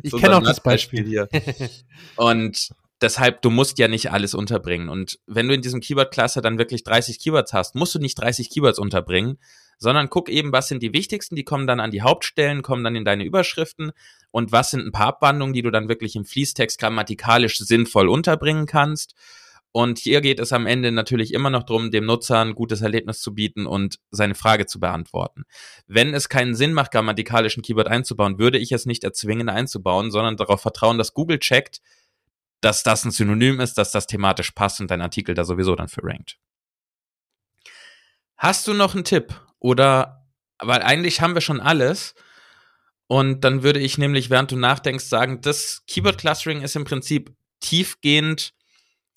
Ich 0.02 0.12
kenne 0.12 0.36
auch 0.36 0.42
das 0.42 0.62
Beispiel 0.62 1.06
hier. 1.06 1.28
Und 2.16 2.70
deshalb, 3.00 3.42
du 3.42 3.50
musst 3.50 3.78
ja 3.78 3.88
nicht 3.88 4.10
alles 4.10 4.34
unterbringen. 4.34 4.88
Und 4.88 5.18
wenn 5.26 5.48
du 5.48 5.54
in 5.54 5.62
diesem 5.62 5.80
Keyword-Cluster 5.80 6.42
dann 6.42 6.58
wirklich 6.58 6.84
30 6.84 7.18
Keywords 7.18 7.52
hast, 7.52 7.74
musst 7.74 7.94
du 7.94 7.98
nicht 7.98 8.16
30 8.16 8.50
Keywords 8.50 8.78
unterbringen, 8.78 9.38
sondern 9.78 10.10
guck 10.10 10.28
eben, 10.28 10.52
was 10.52 10.68
sind 10.68 10.82
die 10.82 10.92
wichtigsten, 10.92 11.36
die 11.36 11.44
kommen 11.44 11.66
dann 11.66 11.80
an 11.80 11.90
die 11.90 12.02
Hauptstellen, 12.02 12.62
kommen 12.62 12.82
dann 12.82 12.96
in 12.96 13.04
deine 13.04 13.24
Überschriften 13.24 13.92
und 14.30 14.52
was 14.52 14.70
sind 14.70 14.84
ein 14.86 14.92
paar 14.92 15.06
Abwandlungen, 15.06 15.54
die 15.54 15.62
du 15.62 15.70
dann 15.70 15.88
wirklich 15.88 16.16
im 16.16 16.24
Fließtext 16.24 16.78
grammatikalisch 16.78 17.58
sinnvoll 17.58 18.08
unterbringen 18.08 18.66
kannst. 18.66 19.14
Und 19.70 19.98
hier 19.98 20.20
geht 20.22 20.40
es 20.40 20.52
am 20.52 20.66
Ende 20.66 20.90
natürlich 20.90 21.32
immer 21.32 21.50
noch 21.50 21.62
darum, 21.62 21.90
dem 21.90 22.06
Nutzer 22.06 22.40
ein 22.40 22.54
gutes 22.54 22.80
Erlebnis 22.80 23.20
zu 23.20 23.34
bieten 23.34 23.66
und 23.66 24.00
seine 24.10 24.34
Frage 24.34 24.66
zu 24.66 24.80
beantworten. 24.80 25.44
Wenn 25.86 26.14
es 26.14 26.28
keinen 26.28 26.54
Sinn 26.54 26.72
macht, 26.72 26.90
grammatikalischen 26.90 27.62
Keyword 27.62 27.86
einzubauen, 27.86 28.38
würde 28.38 28.58
ich 28.58 28.72
es 28.72 28.86
nicht 28.86 29.04
erzwingen 29.04 29.48
einzubauen, 29.48 30.10
sondern 30.10 30.36
darauf 30.36 30.62
vertrauen, 30.62 30.98
dass 30.98 31.14
Google 31.14 31.38
checkt, 31.38 31.80
dass 32.60 32.82
das 32.82 33.04
ein 33.04 33.10
Synonym 33.10 33.60
ist, 33.60 33.78
dass 33.78 33.92
das 33.92 34.06
thematisch 34.06 34.50
passt 34.50 34.80
und 34.80 34.90
dein 34.90 35.02
Artikel 35.02 35.34
da 35.34 35.44
sowieso 35.44 35.76
dann 35.76 35.88
für 35.88 36.02
rankt. 36.02 36.38
Hast 38.36 38.66
du 38.68 38.74
noch 38.74 38.94
einen 38.94 39.04
Tipp? 39.04 39.40
Oder, 39.58 40.26
weil 40.58 40.82
eigentlich 40.82 41.20
haben 41.20 41.34
wir 41.34 41.40
schon 41.40 41.60
alles. 41.60 42.14
Und 43.06 43.42
dann 43.42 43.62
würde 43.62 43.80
ich 43.80 43.98
nämlich, 43.98 44.30
während 44.30 44.52
du 44.52 44.56
nachdenkst, 44.56 45.04
sagen, 45.04 45.40
das 45.40 45.82
Keyword 45.86 46.18
Clustering 46.18 46.62
ist 46.62 46.76
im 46.76 46.84
Prinzip 46.84 47.34
tiefgehend 47.60 48.52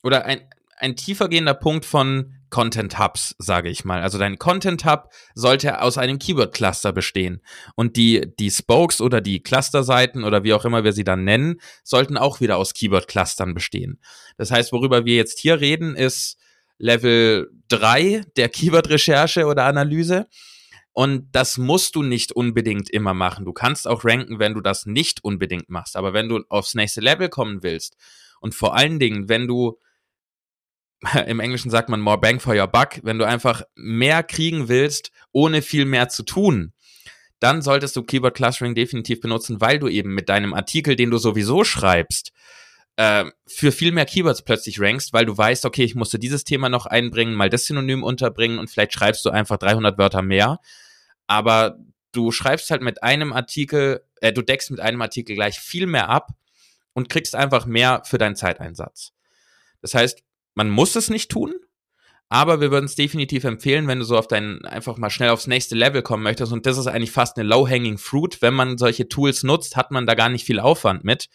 oder 0.01 0.25
ein, 0.25 0.49
ein 0.77 0.95
tiefergehender 0.95 1.53
Punkt 1.53 1.85
von 1.85 2.40
Content 2.51 2.99
Hubs, 2.99 3.35
sage 3.39 3.69
ich 3.69 3.83
mal. 3.83 4.03
Also 4.03 4.19
dein 4.19 4.37
Content 4.37 4.85
Hub 4.85 5.09
sollte 5.33 5.81
aus 5.81 5.97
einem 5.97 6.19
Keyword 6.19 6.53
Cluster 6.53 6.93
bestehen. 6.93 7.41
Und 7.75 7.97
die, 7.97 8.31
die 8.39 8.51
Spokes 8.51 9.01
oder 9.01 9.21
die 9.21 9.41
Cluster-Seiten 9.41 10.23
oder 10.23 10.43
wie 10.43 10.53
auch 10.53 10.65
immer 10.65 10.83
wir 10.83 10.93
sie 10.93 11.03
dann 11.03 11.23
nennen, 11.23 11.59
sollten 11.83 12.17
auch 12.17 12.41
wieder 12.41 12.57
aus 12.57 12.73
Keyword 12.73 13.07
Clustern 13.07 13.55
bestehen. 13.55 13.99
Das 14.37 14.51
heißt, 14.51 14.71
worüber 14.71 15.05
wir 15.05 15.15
jetzt 15.15 15.39
hier 15.39 15.59
reden, 15.59 15.95
ist 15.95 16.37
Level 16.77 17.49
3 17.69 18.25
der 18.35 18.49
Keyword-Recherche 18.49 19.45
oder 19.45 19.65
Analyse. 19.65 20.27
Und 20.93 21.29
das 21.31 21.57
musst 21.57 21.95
du 21.95 22.03
nicht 22.03 22.33
unbedingt 22.33 22.89
immer 22.89 23.13
machen. 23.13 23.45
Du 23.45 23.53
kannst 23.53 23.87
auch 23.87 24.03
ranken, 24.03 24.39
wenn 24.39 24.53
du 24.53 24.61
das 24.61 24.85
nicht 24.85 25.23
unbedingt 25.23 25.69
machst. 25.69 25.95
Aber 25.95 26.13
wenn 26.13 26.27
du 26.27 26.43
aufs 26.49 26.75
nächste 26.75 26.99
Level 26.99 27.29
kommen 27.29 27.63
willst 27.63 27.95
und 28.41 28.53
vor 28.53 28.75
allen 28.75 28.99
Dingen, 28.99 29.29
wenn 29.29 29.47
du 29.47 29.79
im 31.27 31.39
Englischen 31.39 31.71
sagt 31.71 31.89
man 31.89 32.01
more 32.01 32.19
bang 32.19 32.39
for 32.39 32.55
your 32.55 32.67
buck, 32.67 32.99
wenn 33.03 33.17
du 33.17 33.25
einfach 33.25 33.63
mehr 33.75 34.23
kriegen 34.23 34.67
willst, 34.67 35.11
ohne 35.31 35.61
viel 35.61 35.85
mehr 35.85 36.09
zu 36.09 36.23
tun, 36.23 36.73
dann 37.39 37.61
solltest 37.61 37.95
du 37.95 38.03
Keyword 38.03 38.35
Clustering 38.35 38.75
definitiv 38.75 39.19
benutzen, 39.19 39.61
weil 39.61 39.79
du 39.79 39.87
eben 39.87 40.13
mit 40.13 40.29
deinem 40.29 40.53
Artikel, 40.53 40.95
den 40.95 41.09
du 41.09 41.17
sowieso 41.17 41.63
schreibst, 41.63 42.31
äh, 42.97 43.25
für 43.47 43.71
viel 43.71 43.91
mehr 43.91 44.05
Keywords 44.05 44.43
plötzlich 44.43 44.79
rankst, 44.79 45.11
weil 45.11 45.25
du 45.25 45.35
weißt, 45.35 45.65
okay, 45.65 45.83
ich 45.83 45.95
musste 45.95 46.19
dieses 46.19 46.43
Thema 46.43 46.69
noch 46.69 46.85
einbringen, 46.85 47.33
mal 47.33 47.49
das 47.49 47.65
Synonym 47.65 48.03
unterbringen 48.03 48.59
und 48.59 48.69
vielleicht 48.69 48.93
schreibst 48.93 49.25
du 49.25 49.31
einfach 49.31 49.57
300 49.57 49.97
Wörter 49.97 50.21
mehr. 50.21 50.59
Aber 51.25 51.79
du 52.11 52.31
schreibst 52.31 52.69
halt 52.69 52.81
mit 52.81 53.01
einem 53.01 53.33
Artikel, 53.33 54.03
äh, 54.19 54.33
du 54.33 54.43
deckst 54.43 54.69
mit 54.69 54.79
einem 54.79 55.01
Artikel 55.01 55.35
gleich 55.35 55.59
viel 55.59 55.87
mehr 55.87 56.09
ab 56.09 56.29
und 56.93 57.09
kriegst 57.09 57.35
einfach 57.35 57.65
mehr 57.65 58.03
für 58.05 58.19
deinen 58.19 58.35
Zeiteinsatz. 58.35 59.13
Das 59.81 59.95
heißt, 59.95 60.21
man 60.53 60.69
muss 60.69 60.95
es 60.95 61.09
nicht 61.09 61.31
tun, 61.31 61.53
aber 62.29 62.61
wir 62.61 62.71
würden 62.71 62.85
es 62.85 62.95
definitiv 62.95 63.43
empfehlen, 63.43 63.87
wenn 63.87 63.99
du 63.99 64.05
so 64.05 64.17
auf 64.17 64.25
dein, 64.25 64.63
einfach 64.63 64.97
mal 64.97 65.09
schnell 65.09 65.31
aufs 65.31 65.47
nächste 65.47 65.75
Level 65.75 66.01
kommen 66.01 66.23
möchtest. 66.23 66.53
Und 66.53 66.65
das 66.65 66.77
ist 66.77 66.87
eigentlich 66.87 67.11
fast 67.11 67.37
eine 67.37 67.47
low-hanging 67.49 67.97
fruit. 67.97 68.41
Wenn 68.41 68.53
man 68.53 68.77
solche 68.77 69.09
Tools 69.09 69.43
nutzt, 69.43 69.75
hat 69.75 69.91
man 69.91 70.07
da 70.07 70.15
gar 70.15 70.29
nicht 70.29 70.45
viel 70.45 70.61
Aufwand 70.61 71.03
mit. 71.03 71.27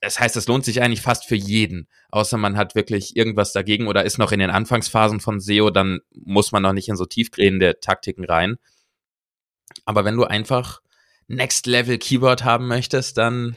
Das 0.00 0.18
heißt, 0.18 0.36
es 0.36 0.48
lohnt 0.48 0.64
sich 0.64 0.82
eigentlich 0.82 1.02
fast 1.02 1.26
für 1.26 1.36
jeden. 1.36 1.86
Außer 2.10 2.36
man 2.36 2.56
hat 2.56 2.74
wirklich 2.74 3.14
irgendwas 3.14 3.52
dagegen 3.52 3.86
oder 3.86 4.04
ist 4.04 4.18
noch 4.18 4.32
in 4.32 4.40
den 4.40 4.50
Anfangsphasen 4.50 5.20
von 5.20 5.38
SEO, 5.38 5.70
dann 5.70 6.00
muss 6.10 6.50
man 6.50 6.64
noch 6.64 6.72
nicht 6.72 6.88
in 6.88 6.96
so 6.96 7.04
tiefgehende 7.04 7.78
Taktiken 7.80 8.24
rein. 8.24 8.56
Aber 9.84 10.04
wenn 10.04 10.16
du 10.16 10.24
einfach 10.24 10.81
Next 11.32 11.66
Level 11.66 11.96
Keyword 11.96 12.44
haben 12.44 12.68
möchtest, 12.68 13.16
dann 13.16 13.56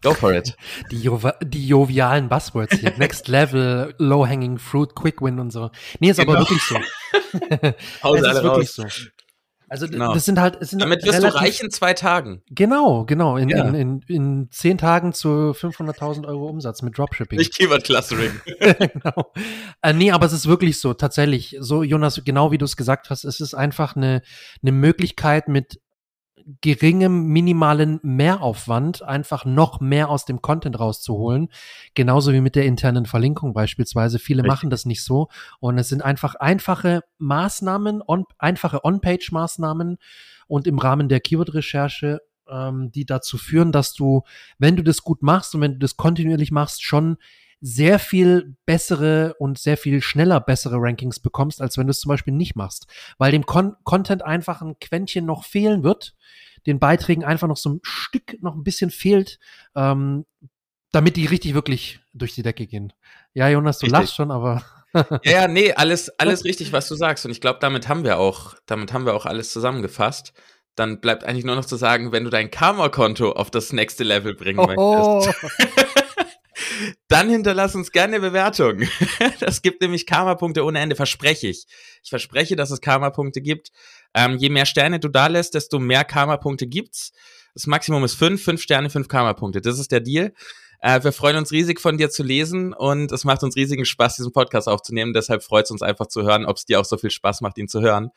go 0.00 0.14
for 0.14 0.32
it. 0.32 0.56
Die, 0.92 1.00
jo 1.00 1.20
die 1.42 1.66
jovialen 1.66 2.28
Buzzwords 2.28 2.76
hier. 2.78 2.92
Next 2.98 3.26
Level, 3.26 3.94
Low 3.98 4.26
Hanging 4.26 4.58
Fruit, 4.58 4.94
Quick 4.94 5.20
Win 5.20 5.40
und 5.40 5.50
so. 5.50 5.70
Nee, 5.98 6.10
ist 6.10 6.18
genau. 6.18 6.32
aber 6.32 6.40
wirklich 6.40 6.62
so. 6.62 6.76
Haus 8.02 8.20
es 8.20 8.26
ist 8.26 8.42
wirklich 8.42 8.78
raus. 8.78 8.94
so. 8.94 9.08
Also 9.68 9.88
genau. 9.88 10.14
das 10.14 10.24
sind 10.24 10.38
halt, 10.38 10.58
es 10.60 10.70
sind 10.70 10.80
damit 10.80 11.04
wirst 11.04 11.24
du 11.24 11.34
reich 11.34 11.60
in 11.60 11.72
zwei 11.72 11.92
Tagen. 11.92 12.42
Genau, 12.50 13.04
genau. 13.04 13.36
In, 13.36 13.48
ja. 13.48 13.64
in, 13.66 13.74
in, 13.74 14.00
in 14.06 14.48
zehn 14.52 14.78
Tagen 14.78 15.12
zu 15.12 15.28
500.000 15.28 16.24
Euro 16.28 16.46
Umsatz 16.46 16.82
mit 16.82 16.96
Dropshipping. 16.96 17.36
Nicht 17.36 17.56
Keyword 17.56 17.82
Clustering. 17.82 18.40
genau. 18.60 19.32
Äh, 19.82 19.92
nee, 19.92 20.12
aber 20.12 20.26
es 20.26 20.32
ist 20.32 20.46
wirklich 20.46 20.78
so, 20.78 20.94
tatsächlich. 20.94 21.56
So, 21.58 21.82
Jonas, 21.82 22.22
genau 22.24 22.52
wie 22.52 22.58
du 22.58 22.64
es 22.64 22.76
gesagt 22.76 23.10
hast, 23.10 23.24
es 23.24 23.40
ist 23.40 23.54
einfach 23.54 23.96
eine, 23.96 24.22
eine 24.62 24.70
Möglichkeit 24.70 25.48
mit 25.48 25.80
geringem 26.60 27.26
minimalen 27.26 27.98
Mehraufwand 28.02 29.02
einfach 29.02 29.44
noch 29.44 29.80
mehr 29.80 30.08
aus 30.08 30.24
dem 30.24 30.42
Content 30.42 30.78
rauszuholen. 30.78 31.48
Genauso 31.94 32.32
wie 32.32 32.40
mit 32.40 32.54
der 32.54 32.66
internen 32.66 33.06
Verlinkung 33.06 33.52
beispielsweise. 33.52 34.18
Viele 34.18 34.42
Richtig. 34.42 34.52
machen 34.52 34.70
das 34.70 34.86
nicht 34.86 35.02
so. 35.02 35.28
Und 35.58 35.78
es 35.78 35.88
sind 35.88 36.02
einfach 36.02 36.36
einfache 36.36 37.02
Maßnahmen, 37.18 38.02
on, 38.06 38.24
einfache 38.38 38.84
On-Page-Maßnahmen 38.84 39.98
und 40.46 40.66
im 40.66 40.78
Rahmen 40.78 41.08
der 41.08 41.20
Keyword-Recherche 41.20 42.20
ähm, 42.48 42.92
die 42.92 43.04
dazu 43.04 43.38
führen, 43.38 43.72
dass 43.72 43.92
du, 43.92 44.22
wenn 44.58 44.76
du 44.76 44.84
das 44.84 45.02
gut 45.02 45.22
machst 45.22 45.54
und 45.54 45.60
wenn 45.60 45.72
du 45.72 45.78
das 45.78 45.96
kontinuierlich 45.96 46.52
machst, 46.52 46.84
schon 46.84 47.16
sehr 47.60 47.98
viel 47.98 48.54
bessere 48.66 49.34
und 49.38 49.58
sehr 49.58 49.76
viel 49.76 50.02
schneller 50.02 50.40
bessere 50.40 50.76
Rankings 50.78 51.20
bekommst, 51.20 51.60
als 51.60 51.78
wenn 51.78 51.86
du 51.86 51.90
es 51.90 52.00
zum 52.00 52.10
Beispiel 52.10 52.34
nicht 52.34 52.54
machst. 52.56 52.86
Weil 53.18 53.32
dem 53.32 53.46
Con 53.46 53.74
Content 53.84 54.22
einfach 54.22 54.62
ein 54.62 54.78
Quäntchen 54.78 55.24
noch 55.24 55.44
fehlen 55.44 55.82
wird, 55.82 56.14
den 56.66 56.78
Beiträgen 56.78 57.24
einfach 57.24 57.48
noch 57.48 57.56
so 57.56 57.70
ein 57.70 57.80
Stück 57.82 58.42
noch 58.42 58.54
ein 58.54 58.64
bisschen 58.64 58.90
fehlt, 58.90 59.38
ähm, 59.74 60.26
damit 60.92 61.16
die 61.16 61.26
richtig 61.26 61.54
wirklich 61.54 62.00
durch 62.12 62.34
die 62.34 62.42
Decke 62.42 62.66
gehen. 62.66 62.92
Ja, 63.32 63.48
Jonas, 63.48 63.78
du 63.78 63.86
richtig. 63.86 64.00
lachst 64.00 64.14
schon, 64.14 64.30
aber. 64.30 64.62
ja, 64.94 65.18
ja, 65.24 65.48
nee, 65.48 65.72
alles, 65.72 66.10
alles 66.18 66.44
richtig, 66.44 66.72
was 66.72 66.88
du 66.88 66.94
sagst. 66.94 67.24
Und 67.24 67.30
ich 67.30 67.40
glaube, 67.40 67.58
damit 67.60 67.88
haben 67.88 68.04
wir 68.04 68.18
auch, 68.18 68.54
damit 68.66 68.92
haben 68.92 69.06
wir 69.06 69.14
auch 69.14 69.26
alles 69.26 69.52
zusammengefasst. 69.52 70.32
Dann 70.74 71.00
bleibt 71.00 71.24
eigentlich 71.24 71.44
nur 71.44 71.56
noch 71.56 71.64
zu 71.64 71.76
sagen, 71.76 72.12
wenn 72.12 72.24
du 72.24 72.30
dein 72.30 72.50
Karma-Konto 72.50 73.32
auf 73.32 73.50
das 73.50 73.72
nächste 73.72 74.04
Level 74.04 74.34
bringen 74.34 74.58
oh. 74.58 75.22
möchtest. 75.24 75.96
Dann 77.08 77.28
hinterlass 77.28 77.74
uns 77.74 77.92
gerne 77.92 78.16
eine 78.16 78.20
Bewertung. 78.20 78.82
Das 79.40 79.62
gibt 79.62 79.82
nämlich 79.82 80.06
Karma-Punkte 80.06 80.64
ohne 80.64 80.80
Ende, 80.80 80.96
verspreche 80.96 81.48
ich. 81.48 81.66
Ich 82.02 82.10
verspreche, 82.10 82.56
dass 82.56 82.70
es 82.70 82.80
Karma-Punkte 82.80 83.40
gibt. 83.40 83.70
Ähm, 84.14 84.38
je 84.38 84.48
mehr 84.48 84.66
Sterne 84.66 84.98
du 84.98 85.08
da 85.08 85.26
lässt, 85.26 85.54
desto 85.54 85.78
mehr 85.78 86.04
Karma-Punkte 86.04 86.66
gibt's. 86.66 87.12
Das 87.54 87.66
Maximum 87.66 88.04
ist 88.04 88.14
fünf, 88.14 88.42
fünf 88.42 88.62
Sterne, 88.62 88.90
fünf 88.90 89.08
Karma-Punkte. 89.08 89.60
Das 89.60 89.78
ist 89.78 89.92
der 89.92 90.00
Deal. 90.00 90.32
Äh, 90.80 91.02
wir 91.02 91.12
freuen 91.12 91.36
uns 91.36 91.52
riesig 91.52 91.80
von 91.80 91.98
dir 91.98 92.10
zu 92.10 92.22
lesen 92.22 92.72
und 92.72 93.12
es 93.12 93.24
macht 93.24 93.42
uns 93.42 93.56
riesigen 93.56 93.84
Spaß, 93.84 94.16
diesen 94.16 94.32
Podcast 94.32 94.68
aufzunehmen. 94.68 95.12
Deshalb 95.12 95.42
freut 95.42 95.64
es 95.64 95.70
uns 95.70 95.82
einfach 95.82 96.06
zu 96.06 96.22
hören, 96.22 96.46
ob 96.46 96.56
es 96.56 96.64
dir 96.64 96.80
auch 96.80 96.84
so 96.84 96.96
viel 96.96 97.10
Spaß 97.10 97.40
macht, 97.40 97.58
ihn 97.58 97.68
zu 97.68 97.80
hören. 97.80 98.10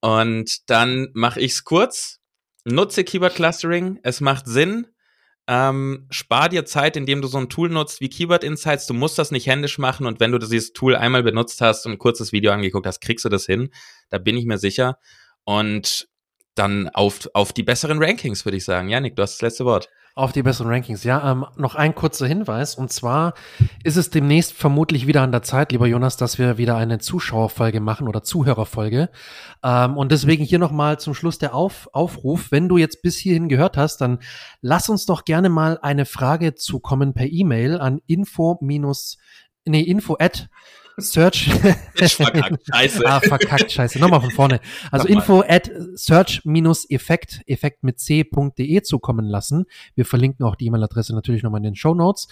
Und 0.00 0.70
dann 0.70 1.08
mache 1.12 1.40
ich's 1.40 1.64
kurz. 1.64 2.20
Nutze 2.64 3.04
Keyword 3.04 3.34
Clustering. 3.34 3.98
Es 4.02 4.20
macht 4.20 4.46
Sinn. 4.46 4.86
Ähm, 5.52 6.06
spar 6.10 6.48
dir 6.48 6.64
Zeit, 6.64 6.96
indem 6.96 7.22
du 7.22 7.26
so 7.26 7.36
ein 7.36 7.48
Tool 7.48 7.70
nutzt 7.70 8.00
wie 8.00 8.08
Keyword 8.08 8.44
Insights. 8.44 8.86
Du 8.86 8.94
musst 8.94 9.18
das 9.18 9.32
nicht 9.32 9.48
händisch 9.48 9.78
machen 9.78 10.06
und 10.06 10.20
wenn 10.20 10.30
du 10.30 10.38
dieses 10.38 10.72
Tool 10.72 10.94
einmal 10.94 11.24
benutzt 11.24 11.60
hast 11.60 11.86
und 11.86 11.92
ein 11.92 11.98
kurzes 11.98 12.30
Video 12.30 12.52
angeguckt 12.52 12.86
hast, 12.86 13.00
kriegst 13.00 13.24
du 13.24 13.28
das 13.28 13.46
hin. 13.46 13.70
Da 14.10 14.18
bin 14.18 14.36
ich 14.36 14.46
mir 14.46 14.58
sicher. 14.58 15.00
Und 15.42 16.08
dann 16.54 16.88
auf, 16.90 17.28
auf 17.34 17.52
die 17.52 17.64
besseren 17.64 18.00
Rankings, 18.00 18.44
würde 18.44 18.58
ich 18.58 18.64
sagen. 18.64 18.90
Janik, 18.90 19.16
du 19.16 19.22
hast 19.22 19.34
das 19.34 19.42
letzte 19.42 19.64
Wort. 19.64 19.88
Auf 20.14 20.32
die 20.32 20.42
besseren 20.42 20.70
Rankings. 20.70 21.04
Ja, 21.04 21.30
ähm, 21.30 21.46
noch 21.56 21.74
ein 21.74 21.94
kurzer 21.94 22.26
Hinweis. 22.26 22.74
Und 22.74 22.92
zwar 22.92 23.34
ist 23.84 23.96
es 23.96 24.10
demnächst 24.10 24.52
vermutlich 24.52 25.06
wieder 25.06 25.22
an 25.22 25.32
der 25.32 25.42
Zeit, 25.42 25.72
lieber 25.72 25.86
Jonas, 25.86 26.16
dass 26.16 26.38
wir 26.38 26.58
wieder 26.58 26.76
eine 26.76 26.98
Zuschauerfolge 26.98 27.80
machen 27.80 28.08
oder 28.08 28.22
Zuhörerfolge. 28.22 29.10
Ähm, 29.62 29.96
und 29.96 30.12
deswegen 30.12 30.44
hier 30.44 30.58
nochmal 30.58 30.98
zum 30.98 31.14
Schluss 31.14 31.38
der 31.38 31.54
Auf 31.54 31.88
Aufruf. 31.92 32.50
Wenn 32.50 32.68
du 32.68 32.76
jetzt 32.76 33.02
bis 33.02 33.16
hierhin 33.16 33.48
gehört 33.48 33.76
hast, 33.76 34.00
dann 34.00 34.18
lass 34.60 34.88
uns 34.88 35.06
doch 35.06 35.24
gerne 35.24 35.48
mal 35.48 35.78
eine 35.80 36.06
Frage 36.06 36.54
zukommen 36.54 37.14
per 37.14 37.26
E-Mail 37.26 37.80
an 37.80 38.00
info 38.06 38.58
nee, 38.60 39.82
info 39.82 40.16
at 40.18 40.48
Search. 40.98 41.50
verkackt, 41.94 42.66
scheiße. 42.66 43.06
ah, 43.06 43.20
verkackt, 43.20 43.72
scheiße. 43.72 43.98
Nochmal 43.98 44.20
von 44.20 44.30
vorne. 44.30 44.60
Also 44.90 45.08
info 45.08 45.42
at 45.46 45.70
search-effekt, 45.94 47.42
effekt 47.46 47.82
mit 47.82 48.00
c.de 48.00 48.82
zukommen 48.82 49.26
lassen. 49.26 49.66
Wir 49.94 50.04
verlinken 50.04 50.44
auch 50.44 50.56
die 50.56 50.66
E-Mail-Adresse 50.66 51.14
natürlich 51.14 51.42
nochmal 51.42 51.60
in 51.60 51.64
den 51.64 51.76
Show 51.76 51.94
Notes. 51.94 52.28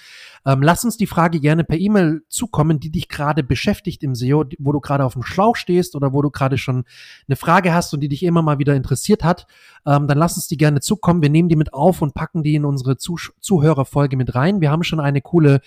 Ähm, 0.46 0.62
lass 0.62 0.84
uns 0.84 0.96
die 0.96 1.06
Frage 1.06 1.40
gerne 1.40 1.64
per 1.64 1.78
E-Mail 1.78 2.22
zukommen, 2.28 2.80
die 2.80 2.90
dich 2.90 3.08
gerade 3.08 3.42
beschäftigt 3.42 4.02
im 4.02 4.14
SEO, 4.14 4.44
wo 4.58 4.72
du 4.72 4.80
gerade 4.80 5.04
auf 5.04 5.14
dem 5.14 5.22
Schlauch 5.22 5.56
stehst 5.56 5.94
oder 5.96 6.12
wo 6.12 6.22
du 6.22 6.30
gerade 6.30 6.58
schon 6.58 6.84
eine 7.28 7.36
Frage 7.36 7.72
hast 7.74 7.94
und 7.94 8.00
die 8.00 8.08
dich 8.08 8.22
immer 8.22 8.42
mal 8.42 8.58
wieder 8.58 8.74
interessiert 8.74 9.24
hat. 9.24 9.46
Ähm, 9.86 10.06
dann 10.06 10.18
lass 10.18 10.36
uns 10.36 10.48
die 10.48 10.56
gerne 10.56 10.80
zukommen. 10.80 11.22
Wir 11.22 11.30
nehmen 11.30 11.48
die 11.48 11.56
mit 11.56 11.72
auf 11.72 12.02
und 12.02 12.14
packen 12.14 12.42
die 12.42 12.54
in 12.54 12.64
unsere 12.64 12.96
Zuh 12.96 13.16
Zuhörerfolge 13.40 14.16
mit 14.16 14.34
rein. 14.34 14.60
Wir 14.60 14.70
haben 14.70 14.82
schon 14.82 15.00
eine 15.00 15.20
coole 15.20 15.60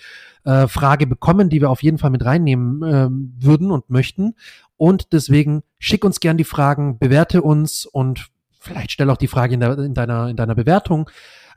äh, 0.44 0.66
Frage 0.68 1.06
bekommen, 1.06 1.48
die 1.48 1.60
wir 1.60 1.70
auf 1.70 1.82
jeden 1.82 1.98
Fall 1.98 2.10
mit 2.10 2.24
reinnehmen 2.24 2.82
äh, 2.82 3.08
würden 3.44 3.70
und 3.70 3.90
möchten. 3.90 4.34
Und 4.76 5.12
deswegen 5.12 5.62
schick 5.78 6.04
uns 6.04 6.20
gern 6.20 6.36
die 6.36 6.44
Fragen, 6.44 6.98
bewerte 6.98 7.42
uns 7.42 7.86
und 7.86 8.30
vielleicht 8.58 8.92
stell 8.92 9.10
auch 9.10 9.16
die 9.16 9.28
Frage 9.28 9.54
in, 9.54 9.60
der, 9.60 9.78
in, 9.78 9.94
deiner, 9.94 10.28
in 10.28 10.36
deiner 10.36 10.54
Bewertung. 10.54 11.10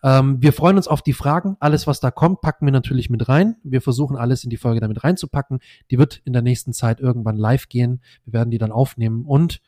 Ähm, 0.03 0.41
wir 0.41 0.53
freuen 0.53 0.77
uns 0.77 0.87
auf 0.87 1.01
die 1.01 1.13
Fragen. 1.13 1.57
Alles, 1.59 1.87
was 1.87 1.99
da 1.99 2.11
kommt, 2.11 2.41
packen 2.41 2.65
wir 2.65 2.71
natürlich 2.71 3.09
mit 3.09 3.27
rein. 3.27 3.55
Wir 3.63 3.81
versuchen 3.81 4.17
alles 4.17 4.43
in 4.43 4.49
die 4.49 4.57
Folge 4.57 4.79
damit 4.79 5.03
reinzupacken. 5.03 5.59
Die 5.89 5.97
wird 5.97 6.21
in 6.25 6.33
der 6.33 6.41
nächsten 6.41 6.73
Zeit 6.73 6.99
irgendwann 6.99 7.37
live 7.37 7.69
gehen. 7.69 8.01
Wir 8.25 8.33
werden 8.33 8.51
die 8.51 8.57
dann 8.57 8.71
aufnehmen 8.71 9.25
und 9.25 9.61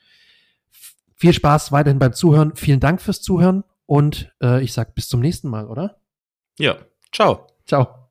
viel 1.15 1.33
Spaß 1.33 1.71
weiterhin 1.71 1.99
beim 1.99 2.13
Zuhören. 2.13 2.55
Vielen 2.55 2.79
Dank 2.79 3.01
fürs 3.01 3.21
Zuhören 3.21 3.63
und 3.87 4.31
äh, 4.41 4.63
ich 4.63 4.73
sag 4.73 4.93
bis 4.93 5.09
zum 5.09 5.21
nächsten 5.21 5.49
Mal, 5.49 5.65
oder? 5.67 5.97
Ja, 6.59 6.77
ciao. 7.11 7.47
Ciao. 7.65 8.06